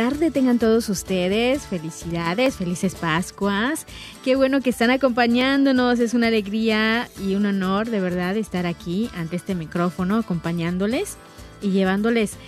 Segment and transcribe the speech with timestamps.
[0.00, 1.66] tarde tengan todos ustedes.
[1.66, 3.84] Felicidades, felices Pascuas.
[4.24, 5.98] Qué bueno que están acompañándonos.
[5.98, 11.18] Es una alegría y un honor de verdad estar aquí ante este micrófono acompañándoles
[11.60, 12.38] y llevándoles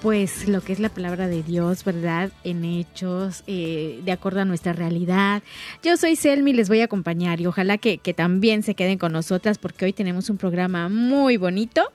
[0.00, 2.32] pues lo que es la palabra de Dios, ¿verdad?
[2.44, 5.42] En hechos, eh, de acuerdo a nuestra realidad.
[5.82, 9.12] Yo soy Selmi, les voy a acompañar y ojalá que, que también se queden con
[9.12, 11.92] nosotras porque hoy tenemos un programa muy bonito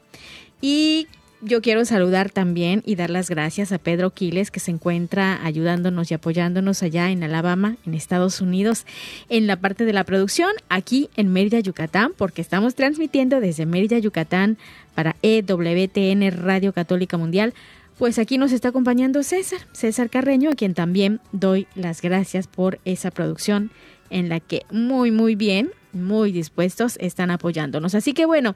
[0.61, 1.07] y
[1.41, 6.09] yo quiero saludar también y dar las gracias a Pedro Quiles, que se encuentra ayudándonos
[6.09, 8.85] y apoyándonos allá en Alabama, en Estados Unidos,
[9.29, 13.99] en la parte de la producción, aquí en Mérida, Yucatán, porque estamos transmitiendo desde Mérida,
[13.99, 14.57] Yucatán,
[14.95, 17.53] para EWTN Radio Católica Mundial.
[17.97, 22.79] Pues aquí nos está acompañando César, César Carreño, a quien también doy las gracias por
[22.85, 23.71] esa producción
[24.09, 27.95] en la que muy, muy bien, muy dispuestos están apoyándonos.
[27.95, 28.55] Así que bueno,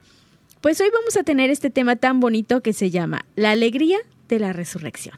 [0.62, 4.38] pues hoy vamos a tener este tema tan bonito que se llama La alegría de
[4.38, 5.16] la resurrección.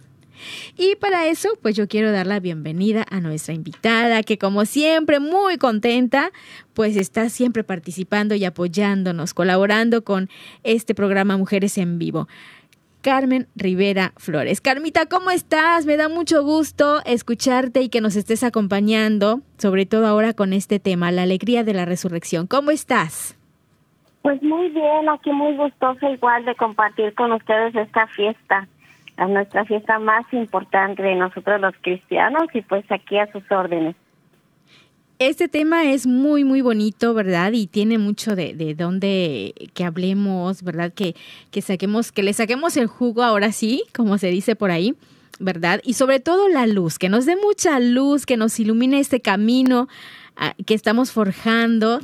[0.77, 5.21] Y para eso, pues yo quiero dar la bienvenida a nuestra invitada, que como siempre,
[5.21, 6.33] muy contenta,
[6.73, 10.31] pues está siempre participando y apoyándonos, colaborando con
[10.65, 12.27] este programa Mujeres en Vivo.
[13.03, 14.63] Carmen Rivera Flores.
[14.63, 15.85] Carmita, ¿cómo estás?
[15.85, 20.81] Me da mucho gusto escucharte y que nos estés acompañando, sobre todo ahora con este
[20.81, 22.47] tema, la alegría de la resurrección.
[22.47, 23.37] ¿Cómo estás?
[24.25, 28.67] Pues muy bien, aquí muy gustosa igual de compartir con ustedes esta fiesta,
[29.19, 33.95] nuestra fiesta más importante de nosotros los cristianos y pues aquí a sus órdenes.
[35.19, 37.53] Este tema es muy, muy bonito, ¿verdad?
[37.53, 40.91] Y tiene mucho de, de dónde que hablemos, ¿verdad?
[40.95, 41.15] Que,
[41.51, 44.95] que saquemos, que le saquemos el jugo ahora sí, como se dice por ahí,
[45.39, 45.83] ¿verdad?
[45.85, 49.87] Y sobre todo la luz, que nos dé mucha luz, que nos ilumine este camino
[50.35, 52.01] ah, que estamos forjando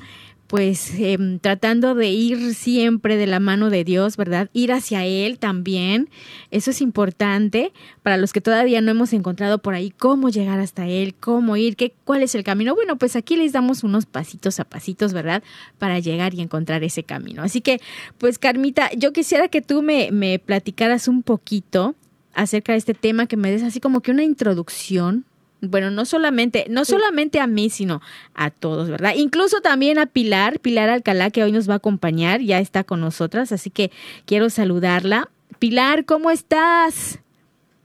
[0.51, 4.51] pues eh, tratando de ir siempre de la mano de Dios, ¿verdad?
[4.53, 6.11] Ir hacia Él también.
[6.51, 7.73] Eso es importante
[8.03, 11.77] para los que todavía no hemos encontrado por ahí cómo llegar hasta Él, cómo ir,
[11.77, 12.75] qué, cuál es el camino.
[12.75, 15.45] Bueno, pues aquí les damos unos pasitos a pasitos, ¿verdad?
[15.79, 17.45] Para llegar y encontrar ese camino.
[17.45, 17.81] Así que,
[18.19, 21.95] pues Carmita, yo quisiera que tú me, me platicaras un poquito
[22.35, 25.27] acerca de este tema, que me des así como que una introducción,
[25.61, 28.01] bueno, no solamente, no solamente a mí, sino
[28.35, 29.15] a todos, ¿verdad?
[29.17, 33.01] Incluso también a Pilar, Pilar Alcalá, que hoy nos va a acompañar, ya está con
[33.01, 33.91] nosotras, así que
[34.25, 35.29] quiero saludarla.
[35.59, 37.19] Pilar, ¿cómo estás?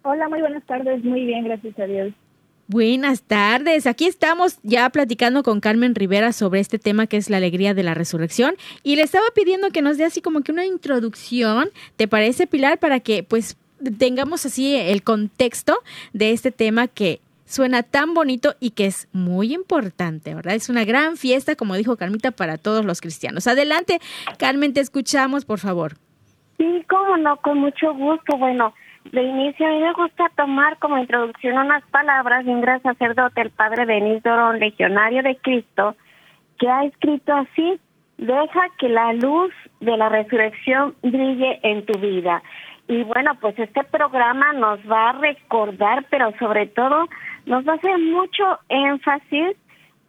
[0.03, 2.13] Hola, muy buenas tardes, muy bien, gracias a Dios.
[2.68, 7.38] Buenas tardes, aquí estamos ya platicando con Carmen Rivera sobre este tema que es la
[7.38, 10.66] alegría de la resurrección y le estaba pidiendo que nos dé así como que una
[10.66, 12.80] introducción, ¿te parece Pilar?
[12.80, 13.56] Para que pues
[14.00, 15.78] tengamos así el contexto
[16.13, 20.56] de este tema que suena tan bonito y que es muy importante, ¿verdad?
[20.56, 23.47] Es una gran fiesta, como dijo Carmita, para todos los cristianos.
[23.47, 24.00] Adelante,
[24.38, 25.94] Carmen, te escuchamos, por favor.
[26.57, 28.38] Sí, cómo no, con mucho gusto.
[28.38, 28.73] Bueno,
[29.11, 33.41] de inicio a mí me gusta tomar como introducción unas palabras de un gran sacerdote,
[33.41, 35.95] el padre Denis Dorón, legionario de Cristo,
[36.57, 37.79] que ha escrito así,
[38.17, 39.51] deja que la luz
[39.81, 42.41] de la resurrección brille en tu vida.
[42.88, 47.07] Y bueno, pues este programa nos va a recordar, pero sobre todo
[47.45, 49.57] nos va a hacer mucho énfasis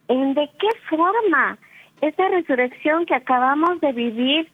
[0.07, 1.57] en de qué forma
[2.01, 4.47] esta resurrección que acabamos de vivir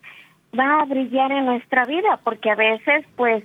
[0.57, 3.44] va a brillar en nuestra vida, porque a veces pues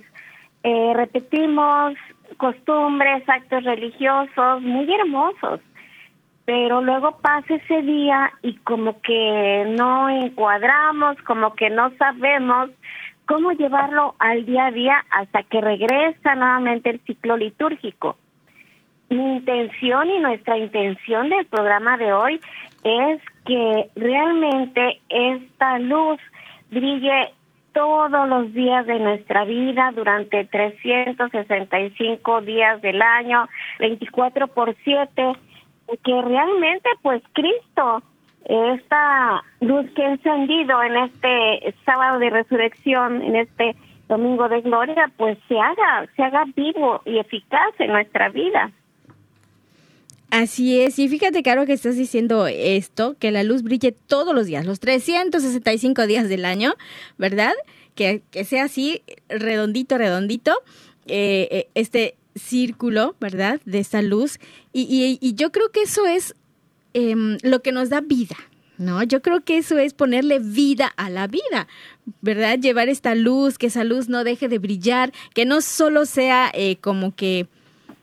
[0.63, 1.95] eh, repetimos
[2.37, 5.59] costumbres, actos religiosos muy hermosos,
[6.45, 12.69] pero luego pasa ese día y como que no encuadramos, como que no sabemos
[13.29, 18.17] cómo llevarlo al día a día hasta que regresa nuevamente el ciclo litúrgico.
[19.09, 22.41] Mi intención y nuestra intención del programa de hoy
[22.83, 26.19] es que realmente esta luz
[26.71, 27.31] brille
[27.71, 33.47] todos los días de nuestra vida durante 365 días del año,
[33.77, 35.33] 24 por 7,
[36.03, 38.01] que realmente pues Cristo,
[38.45, 43.75] esta luz que ha encendido en este sábado de resurrección, en este
[44.07, 48.71] domingo de gloria, pues se haga, se haga vivo y eficaz en nuestra vida.
[50.31, 54.45] Así es, y fíjate, Caro, que estás diciendo esto, que la luz brille todos los
[54.45, 56.73] días, los 365 días del año,
[57.17, 57.53] ¿verdad?
[57.95, 60.53] Que, sea así, redondito, redondito,
[61.07, 63.59] eh, eh, este círculo, ¿verdad?
[63.65, 64.39] De esta luz.
[64.71, 66.35] Y, y, yo creo que eso es
[66.93, 68.35] em, lo que nos da vida,
[68.77, 69.03] ¿no?
[69.03, 71.67] Yo creo que eso es ponerle vida a la vida,
[72.21, 72.57] ¿verdad?
[72.59, 76.77] Llevar esta luz, que esa luz no deje de brillar, que no solo sea eh,
[76.77, 77.47] como que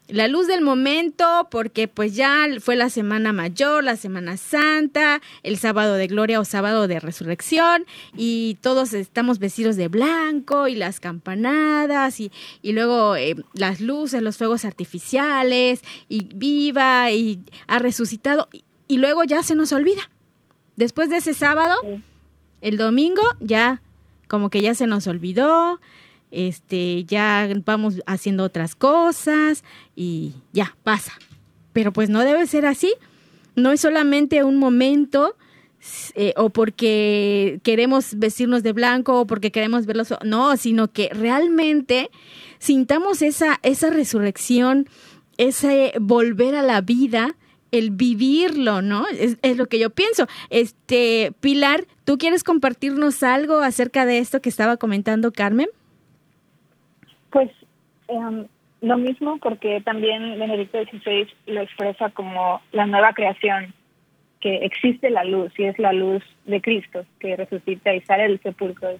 [0.08, 5.58] la luz del momento, porque pues ya fue la semana mayor, la semana santa, el
[5.58, 7.84] sábado de gloria o sábado de resurrección,
[8.16, 12.30] y todos estamos vestidos de blanco, y las campanadas, y,
[12.62, 18.48] y luego eh, las luces, los fuegos artificiales, y viva, y ha resucitado,
[18.88, 20.10] luego ya se nos olvida.
[20.76, 21.74] Después de ese sábado,
[22.60, 23.82] el domingo, ya
[24.28, 25.80] como que ya se nos olvidó,
[26.30, 31.12] este, ya vamos haciendo otras cosas y ya pasa.
[31.72, 32.94] Pero pues no debe ser así.
[33.54, 35.36] No es solamente un momento
[36.14, 40.14] eh, o porque queremos vestirnos de blanco o porque queremos verlos.
[40.24, 42.10] No, sino que realmente
[42.58, 44.88] sintamos esa, esa resurrección,
[45.38, 47.36] ese volver a la vida,
[47.72, 49.04] el vivirlo, ¿no?
[49.08, 50.26] Es, lo que yo pienso.
[50.50, 55.68] Este, Pilar, ¿tú quieres compartirnos algo acerca de esto que estaba comentando Carmen?
[57.30, 57.50] Pues
[58.08, 58.46] em,
[58.80, 63.74] lo mismo porque también Benedicto XVI lo expresa como la nueva creación,
[64.40, 68.40] que existe la luz y es la luz de Cristo que resucita y sale del
[68.42, 68.90] sepulcro.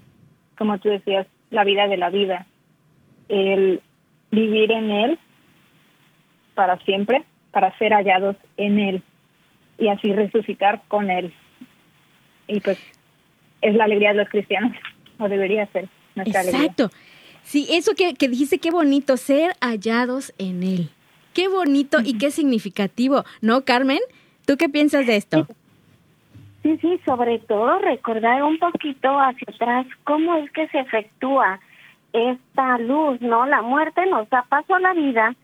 [0.59, 2.47] Como tú decías, la vida de la vida.
[3.29, 3.81] El
[4.31, 5.19] vivir en Él
[6.55, 7.25] para siempre,
[7.57, 9.03] para ser hallados en Él
[9.79, 11.33] y así resucitar con Él.
[12.49, 12.79] Y pues
[13.63, 14.77] es la alegría de los cristianos,
[15.19, 16.91] o debería ser nuestra Exacto.
[17.45, 20.91] Sí, eso que, que dijiste, qué bonito, ser hallados en Él.
[21.33, 24.01] Qué bonito y qué significativo, ¿no, Carmen?
[24.45, 25.47] ¿Tú qué piensas de esto?
[26.63, 31.59] Sí, sí, sobre todo recordar un poquito hacia atrás cómo es que se efectúa
[32.13, 33.47] esta luz, ¿no?
[33.47, 35.35] La muerte nos da paso a la vida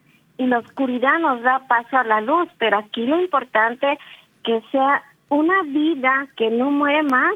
[0.42, 3.96] y la oscuridad nos da paso a la luz, pero aquí lo importante
[4.42, 7.34] que sea una vida que no muere más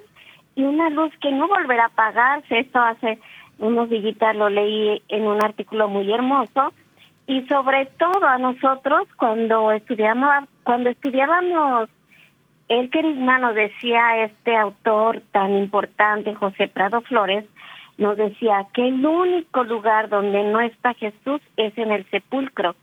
[0.57, 2.59] y una luz que no volverá a apagarse.
[2.59, 3.21] Esto hace
[3.59, 6.73] unos días lo leí en un artículo muy hermoso
[7.29, 10.29] y sobre todo a nosotros cuando estudiamos
[10.65, 11.89] cuando estudiábamos
[12.69, 17.45] el querigma nos decía este autor tan importante José Prado Flores
[17.99, 22.75] nos decía que el único lugar donde no está Jesús es en el sepulcro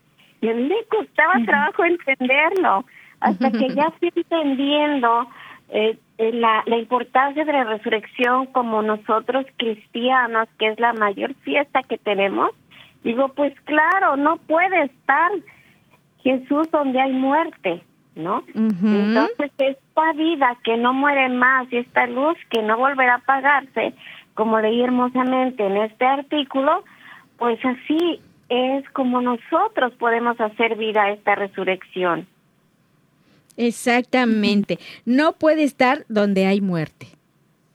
[0.43, 2.85] y a mí me costaba trabajo entenderlo
[3.21, 5.25] hasta que ya fui entendiendo
[5.69, 11.33] eh, eh, la, la importancia de la resurrección como nosotros cristianos, que es la mayor
[11.35, 12.51] fiesta que tenemos,
[13.05, 15.31] digo, pues claro, no puede estar
[16.23, 17.81] Jesús donde hay muerte,
[18.15, 18.43] ¿no?
[18.53, 23.93] Entonces, esta vida que no muere más y esta luz que no volverá a apagarse,
[24.33, 26.83] como leí hermosamente en este artículo,
[27.37, 28.19] pues así
[28.53, 32.27] es como nosotros podemos hacer vida a esta resurrección.
[33.57, 34.79] Exactamente.
[35.05, 37.07] No puede estar donde hay muerte.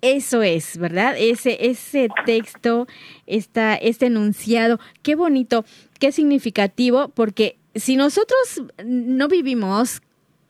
[0.01, 1.17] Eso es, ¿verdad?
[1.19, 2.87] Ese, ese texto,
[3.27, 5.65] está, este enunciado, qué bonito,
[5.99, 10.01] qué significativo, porque si nosotros no vivimos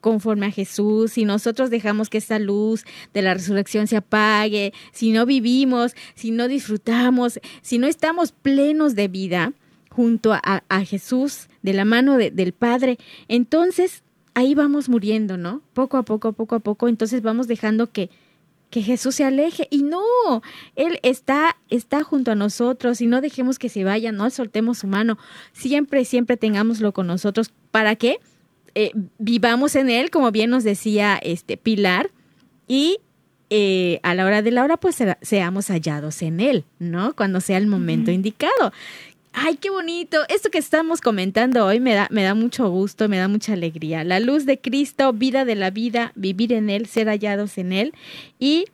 [0.02, 5.12] conforme a Jesús, si nosotros dejamos que esta luz de la resurrección se apague, si
[5.12, 9.52] no vivimos, si no disfrutamos, si no estamos plenos de vida
[9.98, 15.60] junto a, a Jesús, de la mano del Padre, entonces ahí vamos muriendo, ¿no?
[15.72, 18.08] Poco a poco, poco a poco, entonces vamos dejando que,
[18.70, 19.66] que Jesús se aleje.
[19.72, 20.00] Y no,
[20.76, 24.86] Él está, está junto a nosotros y no dejemos que se vaya, no soltemos su
[24.86, 25.18] mano.
[25.50, 27.50] Siempre, siempre tengámoslo con nosotros.
[27.72, 28.20] ¿Para qué?
[28.76, 32.12] Eh, vivamos en Él, como bien nos decía este Pilar,
[32.68, 32.98] y
[33.50, 37.16] eh, a la hora de la hora, pues seamos hallados en Él, ¿no?
[37.16, 38.72] Cuando sea el momento indicado.
[39.32, 40.18] Ay, qué bonito.
[40.28, 44.04] Esto que estamos comentando hoy me da, me da mucho gusto, me da mucha alegría.
[44.04, 47.94] La luz de Cristo, vida de la vida, vivir en Él, ser hallados en Él
[48.38, 48.66] y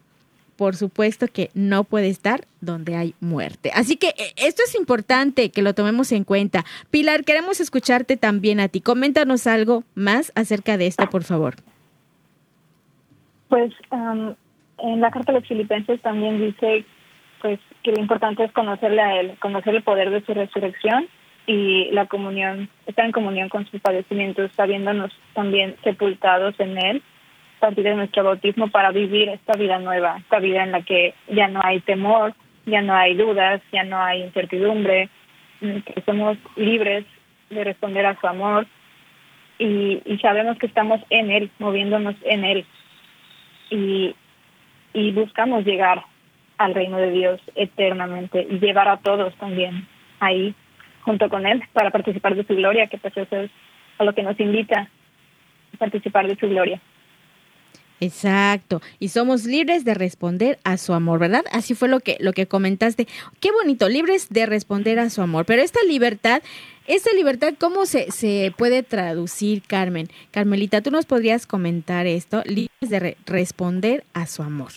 [0.57, 3.71] por supuesto que no puede estar donde hay muerte.
[3.75, 6.65] Así que eh, esto es importante que lo tomemos en cuenta.
[6.91, 8.81] Pilar, queremos escucharte también a ti.
[8.81, 11.55] Coméntanos algo más acerca de esto, por favor.
[13.49, 16.85] Pues en la carta de los filipenses también dice,
[17.41, 21.07] pues que lo importante es conocerle a Él, conocer el poder de su resurrección
[21.47, 27.03] y la comunión, estar en comunión con sus padecimientos, sabiéndonos también sepultados en Él
[27.59, 31.15] a partir de nuestro bautismo para vivir esta vida nueva, esta vida en la que
[31.29, 35.11] ya no hay temor, ya no hay dudas, ya no hay incertidumbre,
[35.61, 37.05] que somos libres
[37.51, 38.67] de responder a su amor
[39.59, 42.67] y, sabemos que estamos en Él, moviéndonos en Él
[43.71, 46.03] y buscamos llegar
[46.59, 49.87] al reino de Dios eternamente y llevar a todos también
[50.21, 50.55] ahí
[51.03, 53.51] junto con Él para participar de su gloria, que pues eso es
[53.99, 54.89] a lo que nos invita
[55.77, 56.81] participar de su gloria.
[58.01, 61.45] Exacto, y somos libres de responder a su amor, ¿verdad?
[61.53, 63.07] Así fue lo que lo que comentaste.
[63.41, 65.47] Qué bonito, libres de responder a su amor.
[65.47, 66.43] Pero esta libertad,
[66.87, 70.09] esta libertad ¿cómo se se puede traducir, Carmen?
[70.33, 74.73] Carmelita, tú nos podrías comentar esto, libres de responder a su amor.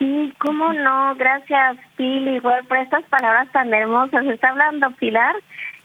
[0.00, 4.24] Sí, cómo no, gracias Pil, igual por estas palabras tan hermosas.
[4.24, 5.36] Está hablando Pilar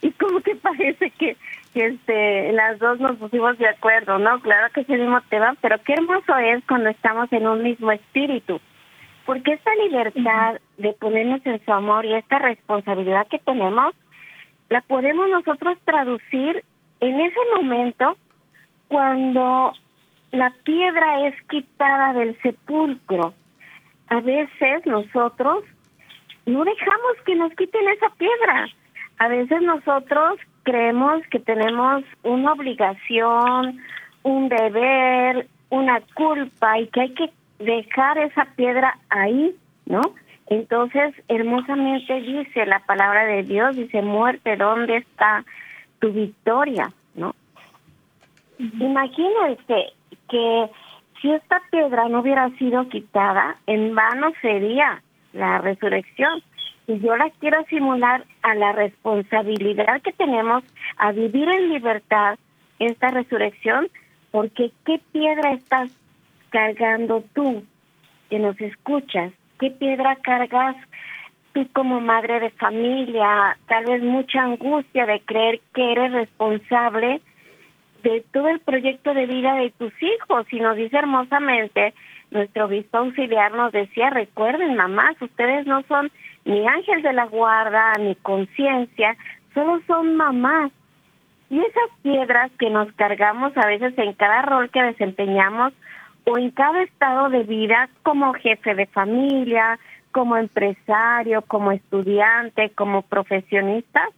[0.01, 1.35] y como que parece que,
[1.73, 4.39] que este, las dos nos pusimos de acuerdo, ¿no?
[4.39, 7.91] Claro que es el mismo tema, pero qué hermoso es cuando estamos en un mismo
[7.91, 8.61] espíritu.
[9.25, 13.93] Porque esta libertad de ponernos en su amor y esta responsabilidad que tenemos,
[14.69, 16.63] la podemos nosotros traducir
[17.01, 18.15] en ese momento
[18.87, 19.73] cuando
[20.31, 23.33] la piedra es quitada del sepulcro
[24.07, 25.63] a veces nosotros
[26.45, 28.67] no dejamos que nos quiten esa piedra.
[29.17, 33.79] A veces nosotros creemos que tenemos una obligación,
[34.23, 40.01] un deber, una culpa y que hay que dejar esa piedra ahí, ¿no?
[40.47, 45.43] Entonces, hermosamente dice la palabra de Dios, dice, muerte, ¿dónde está
[45.99, 46.91] tu victoria?
[47.15, 47.33] ¿No?
[48.59, 49.93] Imagínense
[50.29, 50.69] que
[51.21, 55.01] si esta piedra no hubiera sido quitada, en vano sería
[55.33, 56.41] la resurrección.
[56.87, 60.63] Y yo la quiero simular a la responsabilidad que tenemos
[60.97, 62.37] a vivir en libertad
[62.79, 63.87] esta resurrección,
[64.31, 65.91] porque ¿qué piedra estás
[66.49, 67.63] cargando tú
[68.29, 69.31] que nos escuchas?
[69.59, 70.75] ¿Qué piedra cargas
[71.53, 73.57] tú como madre de familia?
[73.67, 77.21] Tal vez mucha angustia de creer que eres responsable
[78.05, 80.45] de todo el proyecto de vida de tus hijos.
[80.51, 81.93] Y nos dice hermosamente,
[82.29, 86.11] nuestro obispo auxiliar nos decía, recuerden mamás, ustedes no son
[86.45, 89.17] ni ángel de la guarda, ni conciencia,
[89.53, 90.71] solo son mamás.
[91.49, 95.73] Y esas piedras que nos cargamos a veces en cada rol que desempeñamos
[96.25, 99.79] o en cada estado de vida como jefe de familia,
[100.11, 104.09] como empresario, como estudiante, como profesionista,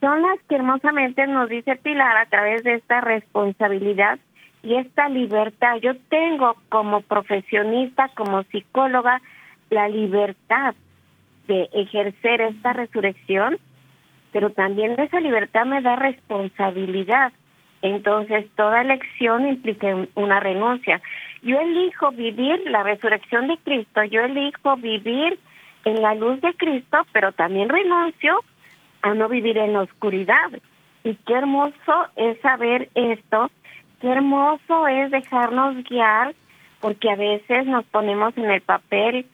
[0.00, 4.18] son las que hermosamente nos dice Pilar a través de esta responsabilidad
[4.62, 5.76] y esta libertad.
[5.76, 9.20] Yo tengo como profesionista, como psicóloga,
[9.70, 10.74] la libertad
[11.46, 13.58] de ejercer esta resurrección,
[14.32, 17.32] pero también esa libertad me da responsabilidad.
[17.82, 21.00] Entonces, toda elección implica una renuncia.
[21.42, 25.38] Yo elijo vivir la resurrección de Cristo, yo elijo vivir
[25.84, 28.40] en la luz de Cristo, pero también renuncio
[29.06, 30.50] a no vivir en oscuridad.
[31.04, 33.50] Y qué hermoso es saber esto,
[34.00, 36.34] qué hermoso es dejarnos guiar,
[36.80, 39.26] porque a veces nos ponemos en el papel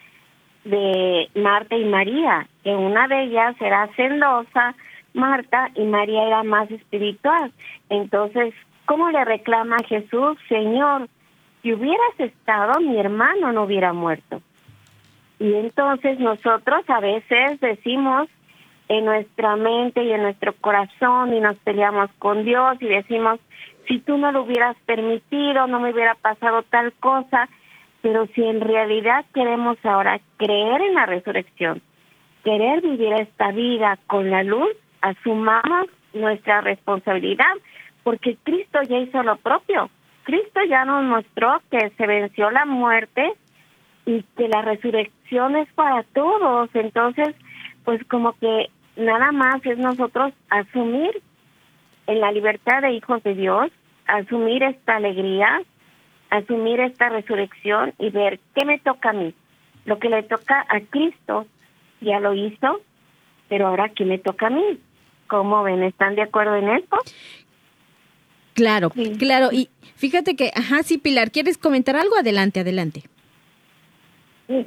[0.65, 4.75] de Marta y María, que una de ellas era celosa,
[5.15, 7.51] Marta, y María era más espiritual.
[7.89, 11.09] Entonces, ¿cómo le reclama a Jesús, Señor,
[11.63, 14.43] si hubieras estado, mi hermano no hubiera muerto?
[15.39, 18.29] Y entonces nosotros a veces decimos,
[18.93, 23.41] en nuestra mente y en nuestro corazón y nos peleamos con Dios y decimos,
[23.89, 27.49] si tú no lo hubieras permitido, no me hubiera pasado tal cosa,
[28.03, 31.81] pero si en realidad queremos ahora creer en la resurrección,
[32.45, 37.55] querer vivir esta vida con la luz, asumamos nuestra responsabilidad,
[38.03, 39.89] porque Cristo ya hizo lo propio.
[40.25, 43.33] Cristo ya nos mostró que se venció la muerte
[44.05, 46.69] y que la resurrección es para todos.
[46.75, 47.35] Entonces,
[47.85, 51.23] pues como que nada más es nosotros asumir
[52.07, 53.71] en la libertad de hijos de Dios,
[54.07, 55.63] asumir esta alegría,
[56.31, 59.35] asumir esta resurrección y ver qué me toca a mí.
[59.85, 61.47] Lo que le toca a Cristo
[62.01, 62.81] ya lo hizo,
[63.49, 64.79] pero ahora qué me toca a mí.
[65.29, 65.83] ¿Cómo ven?
[65.83, 66.97] ¿Están de acuerdo en esto?
[68.55, 69.49] Claro, claro.
[69.51, 72.17] Y fíjate que, ajá, sí, Pilar, ¿quieres comentar algo?
[72.17, 73.03] Adelante, adelante.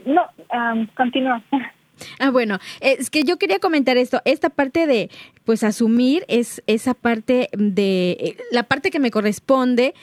[0.06, 1.42] No, um, continúa.
[2.20, 5.10] Ah, bueno, es que yo quería comentar esto, esta parte de,
[5.44, 9.94] pues, asumir es esa parte de, la parte que me corresponde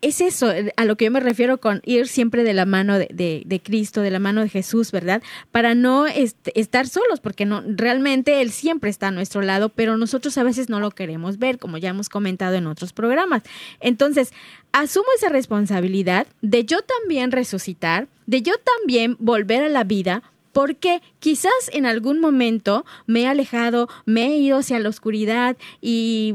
[0.00, 3.08] es eso a lo que yo me refiero con ir siempre de la mano de,
[3.44, 5.22] de, Cristo, de la mano de Jesús, ¿verdad?
[5.50, 10.38] Para no estar solos, porque no, realmente Él siempre está a nuestro lado, pero nosotros
[10.38, 13.42] a veces no lo queremos ver, como ya hemos comentado en otros programas.
[13.80, 14.32] Entonces,
[14.72, 20.22] asumo esa responsabilidad de yo también resucitar, de yo también volver a la vida,
[20.58, 26.34] porque quizás en algún momento me he alejado, me he ido hacia la oscuridad y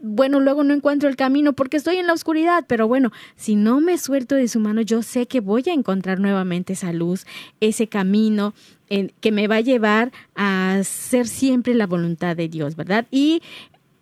[0.00, 3.80] bueno, luego no encuentro el camino porque estoy en la oscuridad, pero bueno, si no
[3.80, 7.26] me suelto de su mano, yo sé que voy a encontrar nuevamente esa luz,
[7.58, 8.54] ese camino
[8.88, 13.08] que me va a llevar a ser siempre la voluntad de Dios, ¿verdad?
[13.10, 13.42] Y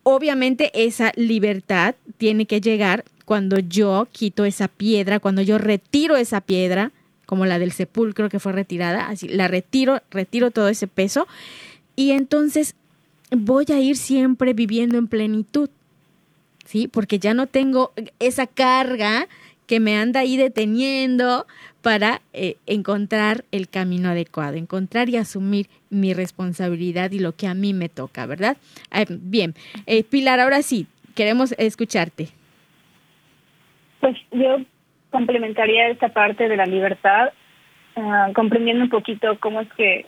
[0.02, 6.42] obviamente esa libertad tiene que llegar cuando yo quito esa piedra, cuando yo retiro esa
[6.42, 6.92] piedra,
[7.26, 11.26] como la del sepulcro que fue retirada, así la retiro, retiro todo ese peso
[11.96, 12.74] y entonces
[13.30, 15.70] voy a ir siempre viviendo en plenitud.
[16.64, 16.88] ¿sí?
[16.88, 19.28] Porque ya no tengo esa carga
[19.66, 21.46] que me anda ahí deteniendo
[21.80, 27.54] para eh, encontrar el camino adecuado, encontrar y asumir mi responsabilidad y lo que a
[27.54, 28.56] mí me toca, ¿verdad?
[29.08, 29.54] bien,
[29.86, 32.28] eh, Pilar, ahora sí, queremos escucharte.
[34.00, 34.58] Pues yo
[35.12, 37.32] complementaría esta parte de la libertad,
[37.94, 40.06] ah, comprendiendo un poquito cómo es que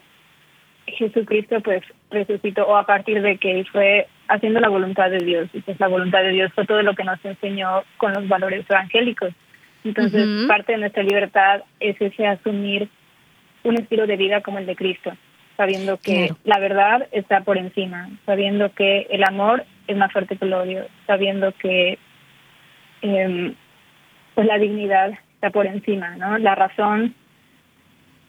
[0.87, 5.61] Jesucristo pues resucitó o a partir de que fue haciendo la voluntad de Dios y
[5.61, 9.33] pues la voluntad de Dios fue todo lo que nos enseñó con los valores evangélicos.
[9.85, 12.89] Entonces parte de nuestra libertad es ese asumir
[13.63, 15.13] un estilo de vida como el de Cristo,
[15.57, 20.45] sabiendo que la verdad está por encima, sabiendo que el amor es más fuerte que
[20.45, 21.99] el odio, sabiendo que
[23.03, 23.55] eh,
[24.35, 26.39] pues la dignidad está por encima, ¿no?
[26.39, 27.15] La razón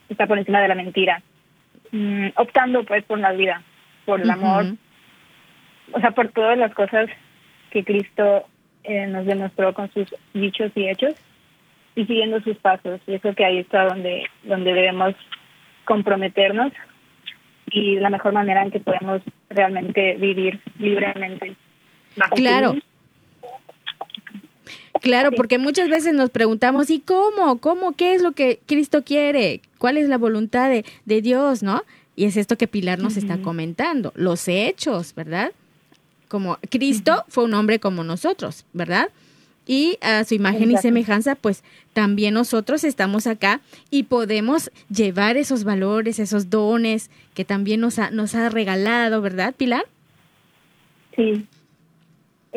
[0.08, 1.22] está por encima de la mentira.
[1.92, 3.62] Mm, optando pues por la vida,
[4.04, 4.74] por el amor,
[5.92, 7.08] o sea, por todas las cosas
[7.70, 8.46] que Cristo
[8.84, 11.14] eh, nos demostró con sus dichos y hechos
[11.94, 13.00] y siguiendo sus pasos.
[13.06, 15.14] Y eso que ahí está donde, donde debemos
[15.84, 16.72] comprometernos
[17.70, 21.56] y la mejor manera en que podemos realmente vivir libremente.
[22.34, 22.74] Claro.
[25.06, 27.58] Claro, porque muchas veces nos preguntamos, ¿y cómo?
[27.58, 27.92] ¿Cómo?
[27.92, 29.60] ¿Qué es lo que Cristo quiere?
[29.78, 31.84] ¿Cuál es la voluntad de, de Dios, no?
[32.16, 35.52] Y es esto que Pilar nos está comentando, los hechos, ¿verdad?
[36.26, 39.10] Como Cristo fue un hombre como nosotros, ¿verdad?
[39.64, 45.62] Y a su imagen y semejanza, pues también nosotros estamos acá y podemos llevar esos
[45.62, 49.84] valores, esos dones que también nos ha, nos ha regalado, ¿verdad, Pilar?
[51.14, 51.46] Sí,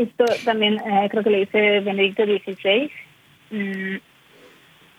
[0.01, 2.91] esto también eh, creo que le dice Benedicto XVI,
[3.51, 3.95] mm,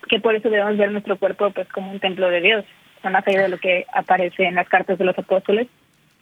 [0.09, 2.65] que por eso debemos ver nuestro cuerpo pues como un templo de Dios,
[3.03, 5.69] más allá de lo que aparece en las cartas de los apóstoles,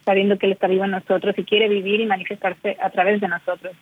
[0.05, 3.29] sabiendo que Él está vivo en nosotros y quiere vivir y manifestarse a través de
[3.29, 3.75] nosotros.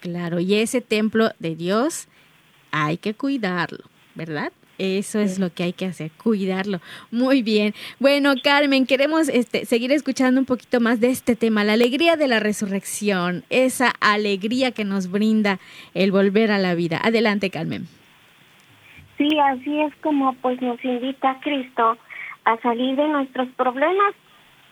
[0.00, 2.08] Claro, y ese templo de Dios
[2.70, 4.52] hay que cuidarlo, ¿verdad?
[4.78, 6.80] Eso es lo que hay que hacer, cuidarlo.
[7.10, 7.74] Muy bien.
[7.98, 12.28] Bueno, Carmen, queremos este, seguir escuchando un poquito más de este tema, la alegría de
[12.28, 15.58] la resurrección, esa alegría que nos brinda
[15.94, 17.00] el volver a la vida.
[17.02, 17.86] Adelante, Carmen.
[19.18, 21.96] Sí, así es como pues nos invita Cristo
[22.44, 24.14] a salir de nuestros problemas,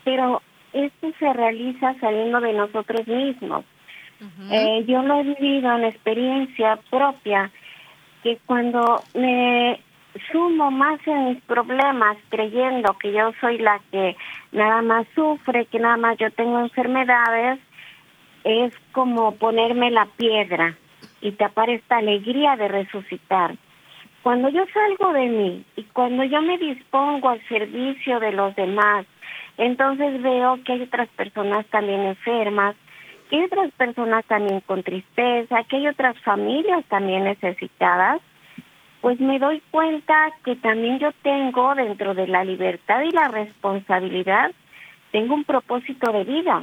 [0.05, 3.65] pero esto se realiza saliendo de nosotros mismos.
[4.51, 7.51] Eh, yo lo he vivido en experiencia propia,
[8.23, 9.81] que cuando me
[10.31, 14.17] sumo más en mis problemas creyendo que yo soy la que
[14.53, 17.61] nada más sufre, que nada más yo tengo enfermedades,
[18.45, 20.77] es como ponerme la piedra
[21.21, 23.57] y tapar esta alegría de resucitar.
[24.23, 29.07] Cuando yo salgo de mí y cuando yo me dispongo al servicio de los demás,
[29.57, 32.77] entonces veo que hay otras personas también enfermas,
[33.29, 38.21] que hay otras personas también con tristeza, que hay otras familias también necesitadas
[39.05, 40.15] pues me doy cuenta
[40.47, 44.51] que también yo tengo dentro de la libertad y la responsabilidad,
[45.13, 46.63] tengo un propósito de vida.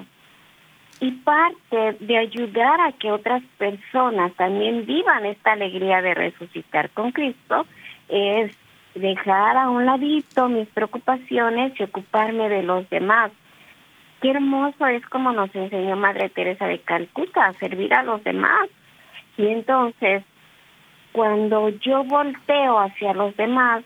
[0.99, 7.11] Y parte de ayudar a que otras personas también vivan esta alegría de resucitar con
[7.11, 7.67] Cristo
[8.09, 8.51] es
[8.95, 13.31] dejar a un ladito mis preocupaciones y ocuparme de los demás.
[14.19, 18.67] Qué hermoso es como nos enseñó Madre Teresa de Calcuta, servir a los demás.
[19.37, 20.23] Y entonces
[21.11, 23.83] cuando yo volteo hacia los demás,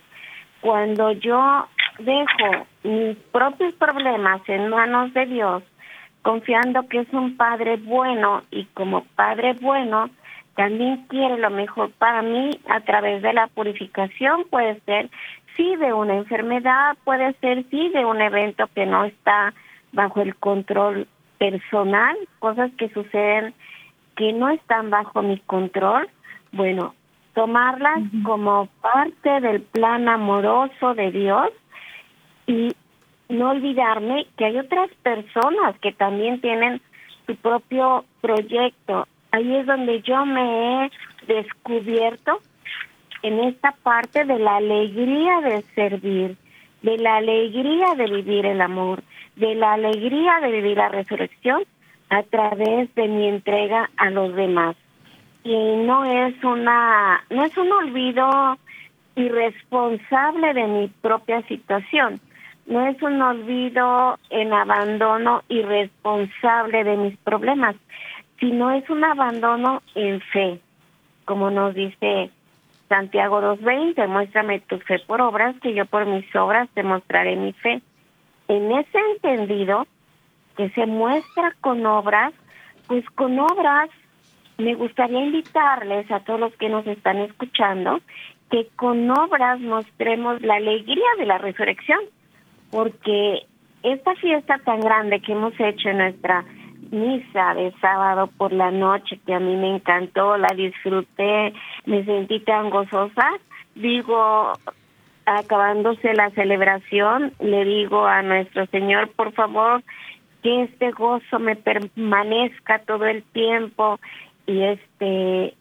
[0.62, 1.68] cuando yo
[2.00, 5.64] dejo mis propios problemas en manos de Dios,
[6.22, 10.10] confiando que es un Padre bueno y como Padre bueno,
[10.56, 15.10] también quiere lo mejor para mí a través de la purificación, puede ser
[15.56, 19.54] sí de una enfermedad, puede ser sí de un evento que no está
[19.92, 21.08] bajo el control
[21.38, 23.54] personal, cosas que suceden
[24.16, 26.10] que no están bajo mi control,
[26.52, 26.96] Bueno,
[27.36, 31.50] tomarlas como parte del plan amoroso de Dios
[32.48, 32.74] y
[33.30, 36.82] no olvidarme que hay otras personas que también tienen
[37.28, 39.08] su propio proyecto.
[39.32, 40.92] Ahí es donde yo me he
[41.28, 42.40] descubierto
[43.22, 46.38] en esta parte de la alegría de servir,
[46.84, 49.04] de la alegría de vivir el amor,
[49.36, 51.64] de la alegría de vivir la resurrección
[52.10, 54.78] a través de mi entrega a los demás.
[55.46, 55.56] Y
[55.86, 58.58] no es una no es un olvido
[59.16, 62.20] irresponsable de mi propia situación,
[62.66, 67.76] no es un olvido en abandono irresponsable de mis problemas,
[68.40, 70.60] sino es un abandono en fe,
[71.26, 72.32] como nos dice
[72.90, 77.54] Santiago 2.20, muéstrame tu fe por obras, que yo por mis obras te mostraré mi
[77.54, 77.82] fe.
[78.48, 79.86] En ese entendido,
[80.58, 82.34] que se muestra con obras,
[82.88, 83.90] pues con obras
[84.58, 88.00] me gustaría invitarles a todos los que nos están escuchando
[88.50, 92.00] que con obras mostremos la alegría de la resurrección,
[92.72, 93.46] porque
[93.84, 96.46] esta fiesta tan grande que hemos hecho en nuestra
[96.92, 101.54] misa de sábado por la noche, que a mí me encantó, la disfruté,
[101.86, 103.32] me sentí tan gozosa,
[103.74, 104.54] digo,
[105.26, 109.84] acabándose la celebración, le digo a nuestro Señor, por favor,
[110.44, 114.00] que este gozo me permanezca todo el tiempo
[114.48, 115.54] y este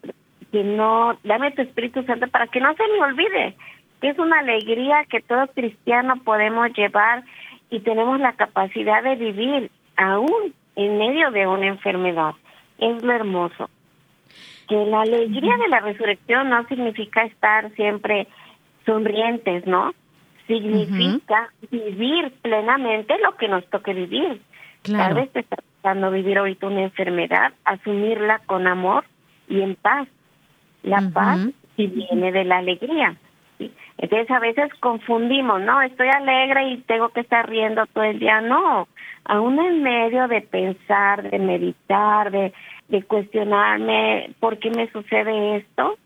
[0.51, 3.55] que no dame tu Espíritu Santo para que no se me olvide
[4.01, 7.23] que es una alegría que todo cristiano podemos llevar
[7.69, 12.33] y tenemos la capacidad de vivir aún en medio de una enfermedad.
[12.77, 13.69] Es lo hermoso.
[14.67, 18.27] Que la alegría de la resurrección no significa estar siempre
[18.85, 19.93] sonrientes, ¿no?
[20.47, 24.41] Significa vivir plenamente lo que nos toque vivir.
[24.83, 25.43] Tal vez te
[25.93, 29.05] vivir ahorita una enfermedad, asumirla con amor
[29.47, 30.07] y en paz.
[30.83, 33.15] La paz sí viene de la alegría.
[33.97, 35.81] Entonces a veces confundimos, ¿no?
[35.81, 38.41] Estoy alegre y tengo que estar riendo todo el día.
[38.41, 38.87] No,
[39.23, 42.53] aún en medio de pensar, de meditar, de,
[42.89, 45.97] de cuestionarme por qué me sucede esto,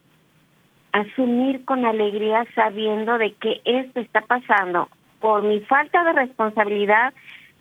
[0.92, 4.88] asumir con alegría sabiendo de que esto está pasando
[5.20, 7.14] por mi falta de responsabilidad,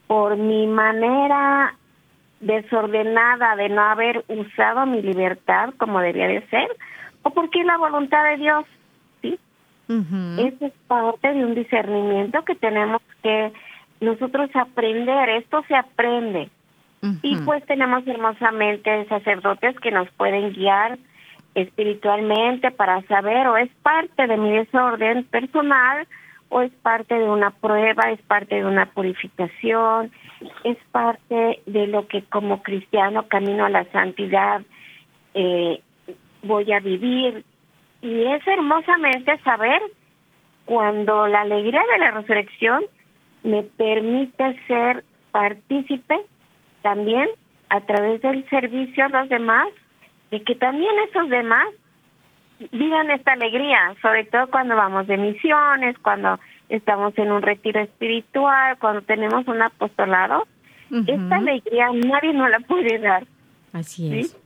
[0.06, 1.74] por mi manera
[2.40, 6.68] desordenada de no haber usado mi libertad como debía de ser,
[7.22, 8.64] o porque es la voluntad de Dios,
[9.22, 9.38] ¿sí?
[9.88, 13.52] Eso es parte de un discernimiento que tenemos que
[14.00, 16.48] nosotros aprender, esto se aprende.
[17.22, 20.98] Y pues tenemos hermosamente sacerdotes que nos pueden guiar
[21.54, 26.06] espiritualmente para saber o es parte de mi desorden personal
[26.50, 30.10] o es parte de una prueba, es parte de una purificación,
[30.64, 34.62] es parte de lo que como cristiano camino a la santidad
[35.34, 35.80] eh,
[36.42, 37.44] voy a vivir.
[38.00, 39.82] Y es hermosamente saber
[40.64, 42.84] cuando la alegría de la resurrección
[43.42, 46.20] me permite ser partícipe
[46.82, 47.28] también
[47.70, 49.68] a través del servicio a los demás,
[50.30, 51.66] y que también esos demás
[52.72, 58.76] vivan esta alegría, sobre todo cuando vamos de misiones, cuando estamos en un retiro espiritual,
[58.78, 60.46] cuando tenemos un apostolado,
[61.06, 63.26] esta alegría nadie nos la puede dar.
[63.72, 64.36] Así es.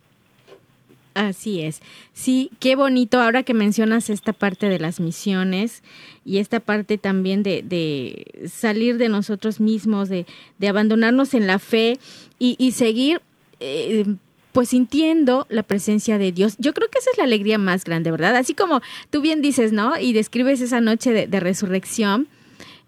[1.14, 1.82] Así es.
[2.12, 5.82] Sí, qué bonito ahora que mencionas esta parte de las misiones
[6.24, 10.26] y esta parte también de, de salir de nosotros mismos, de,
[10.58, 11.98] de, abandonarnos en la fe
[12.38, 13.20] y, y seguir
[13.60, 14.04] eh,
[14.52, 16.56] pues sintiendo la presencia de Dios.
[16.58, 18.36] Yo creo que esa es la alegría más grande, ¿verdad?
[18.36, 19.98] Así como tú bien dices, ¿no?
[19.98, 22.28] Y describes esa noche de, resurrección.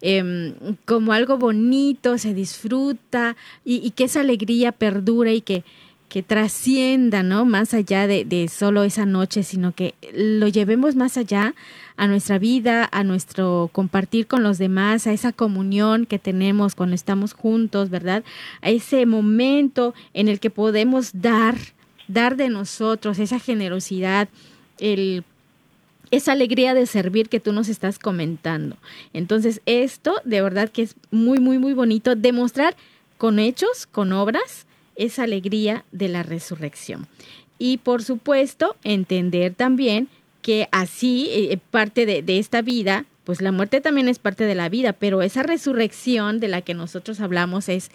[0.01, 5.65] Em, como algo bonito, se disfruta y, y que esa alegría perdura y que,
[6.09, 7.45] que trascienda, ¿no?
[7.45, 11.55] Más allá de, de, solo esa noche, sino que lo llevemos más allá
[11.97, 16.95] a nuestra vida, a nuestro compartir con los demás, a esa comunión que tenemos cuando
[16.95, 18.25] estamos juntos, ¿verdad?
[18.63, 21.57] A ese momento en el que podemos dar,
[22.09, 24.29] dar de nosotros esa generosidad,
[24.79, 25.25] el
[26.11, 28.77] esa alegría de servir que tú nos estás comentando.
[29.13, 32.77] Entonces, esto de verdad que es muy, muy, muy bonito demostrar
[33.19, 37.07] con hechos, con obras, esa alegría de la resurrección.
[37.59, 40.09] Y por supuesto, entender también
[40.43, 44.55] que así, eh, parte de, de, esta vida, pues la muerte también es parte de
[44.55, 47.91] la vida, pero esa resurrección de la que nosotros hablamos es,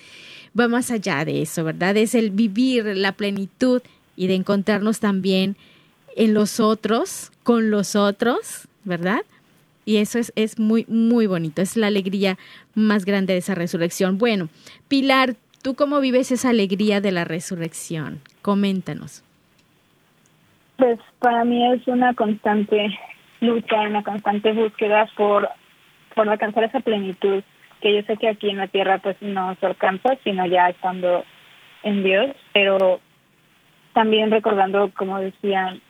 [0.59, 1.95] va más allá de eso, ¿verdad?
[1.97, 3.81] Es el vivir la plenitud
[4.15, 5.55] y de encontrarnos también
[6.15, 9.21] en los otros, con los otros, ¿verdad?
[9.85, 12.37] Y eso es, es muy, muy bonito, es la alegría
[12.75, 14.17] más grande de esa resurrección.
[14.17, 14.49] Bueno,
[14.87, 18.21] Pilar, ¿Tú cómo vives esa alegría de la resurrección?
[18.41, 19.23] Coméntanos.
[20.77, 22.97] Pues para mí es una constante
[23.41, 25.49] lucha, una constante búsqueda por,
[26.15, 27.43] por alcanzar esa plenitud
[27.81, 31.23] que yo sé que aquí en la tierra pues no se alcanza, sino ya estando
[31.83, 32.99] en Dios, pero
[33.93, 35.81] también recordando, como decían,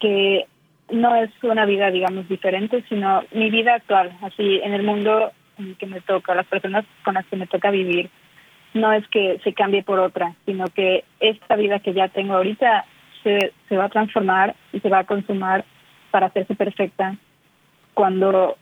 [0.00, 0.46] que
[0.90, 5.68] no es una vida, digamos, diferente, sino mi vida actual, así en el mundo en
[5.68, 8.10] el que me toca, las personas con las que me toca vivir,
[8.74, 12.84] no es que se cambie por otra, sino que esta vida que ya tengo ahorita
[13.22, 15.64] se, se va a transformar y se va a consumar
[16.10, 17.16] para hacerse perfecta
[17.94, 18.56] cuando,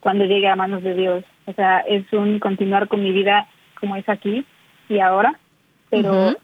[0.00, 1.24] cuando llegue a manos de Dios.
[1.46, 4.44] O sea, es un continuar con mi vida como es aquí
[4.88, 5.38] y ahora,
[5.90, 6.34] pero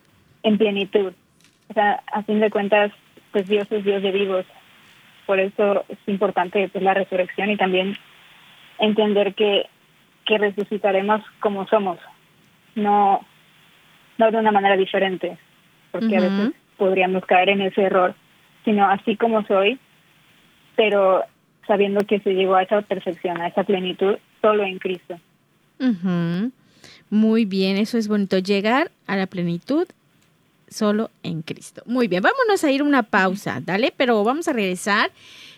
[0.42, 1.12] en plenitud.
[1.70, 2.92] O sea, a fin de cuentas,
[3.33, 4.47] pues Dios es Dios de vivos.
[5.27, 7.97] Por eso es importante pues, la resurrección y también
[8.79, 9.66] entender que,
[10.27, 11.99] que resucitaremos como somos,
[12.75, 13.25] no,
[14.19, 15.39] no de una manera diferente,
[15.91, 18.15] porque a veces podríamos caer en ese error,
[18.65, 19.79] sino así como soy,
[20.77, 21.25] pero
[21.67, 25.19] sabiendo que se llegó a esa perfección, a esa plenitud, solo en Cristo.
[27.11, 29.87] Muy bien, eso es bonito, llegar a la plenitud
[30.69, 31.83] solo en Cristo.
[31.87, 35.11] Muy bien, vámonos a ir una pausa, dale, pero vamos a regresar.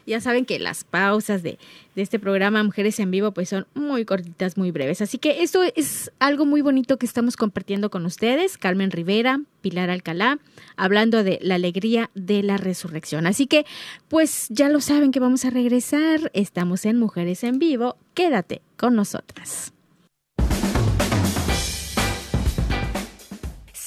[0.07, 1.59] Ya saben que las pausas de,
[1.95, 5.03] de, este programa Mujeres en Vivo pues son muy cortitas, muy breves.
[5.03, 8.57] Así que esto es algo muy bonito que estamos compartiendo con ustedes.
[8.57, 10.39] Carmen Rivera, Pilar Alcalá,
[10.77, 13.27] hablando de la alegría de la resurrección.
[13.27, 13.67] Así que
[14.09, 16.31] pues ya lo saben que vamos a regresar.
[16.35, 17.97] Estamos en Mujeres en Vivo.
[18.15, 19.73] Quédate con nosotras.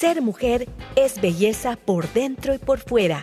[0.00, 3.22] Ser mujer es belleza por dentro y por fuera.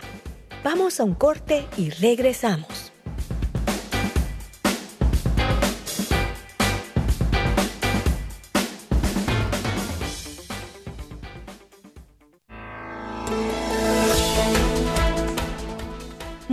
[0.62, 2.87] Vamos a un corte y regresamos.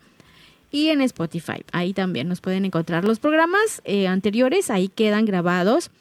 [0.71, 5.91] Y en Spotify, ahí también nos pueden encontrar los programas eh, anteriores, ahí quedan grabados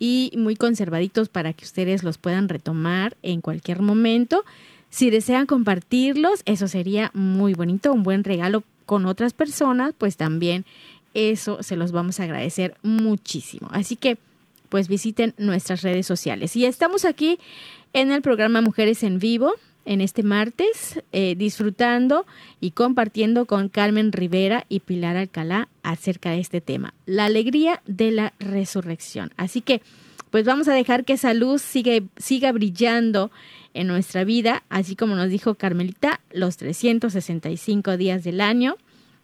[0.00, 4.44] y muy conservaditos para que ustedes los puedan retomar en cualquier momento.
[4.88, 10.64] Si desean compartirlos, eso sería muy bonito, un buen regalo con otras personas, pues también
[11.14, 13.68] eso se los vamos a agradecer muchísimo.
[13.70, 14.18] Así que
[14.70, 16.56] pues visiten nuestras redes sociales.
[16.56, 17.38] Y estamos aquí
[17.92, 22.26] en el programa Mujeres en Vivo en este martes, eh, disfrutando
[22.60, 28.10] y compartiendo con Carmen Rivera y Pilar Alcalá acerca de este tema, la alegría de
[28.10, 29.32] la resurrección.
[29.36, 29.82] Así que,
[30.30, 33.30] pues vamos a dejar que esa luz siga, brillando
[33.74, 38.76] en nuestra vida, así como nos dijo Carmelita, los 365 días del año,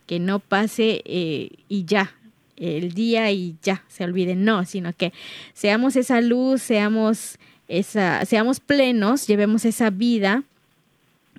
[0.07, 2.15] que no pase eh, y ya,
[2.57, 5.13] el día y ya se olviden, no, sino que
[5.53, 7.39] seamos esa luz, seamos
[7.69, 10.45] esa, seamos plenos, llevemos esa vida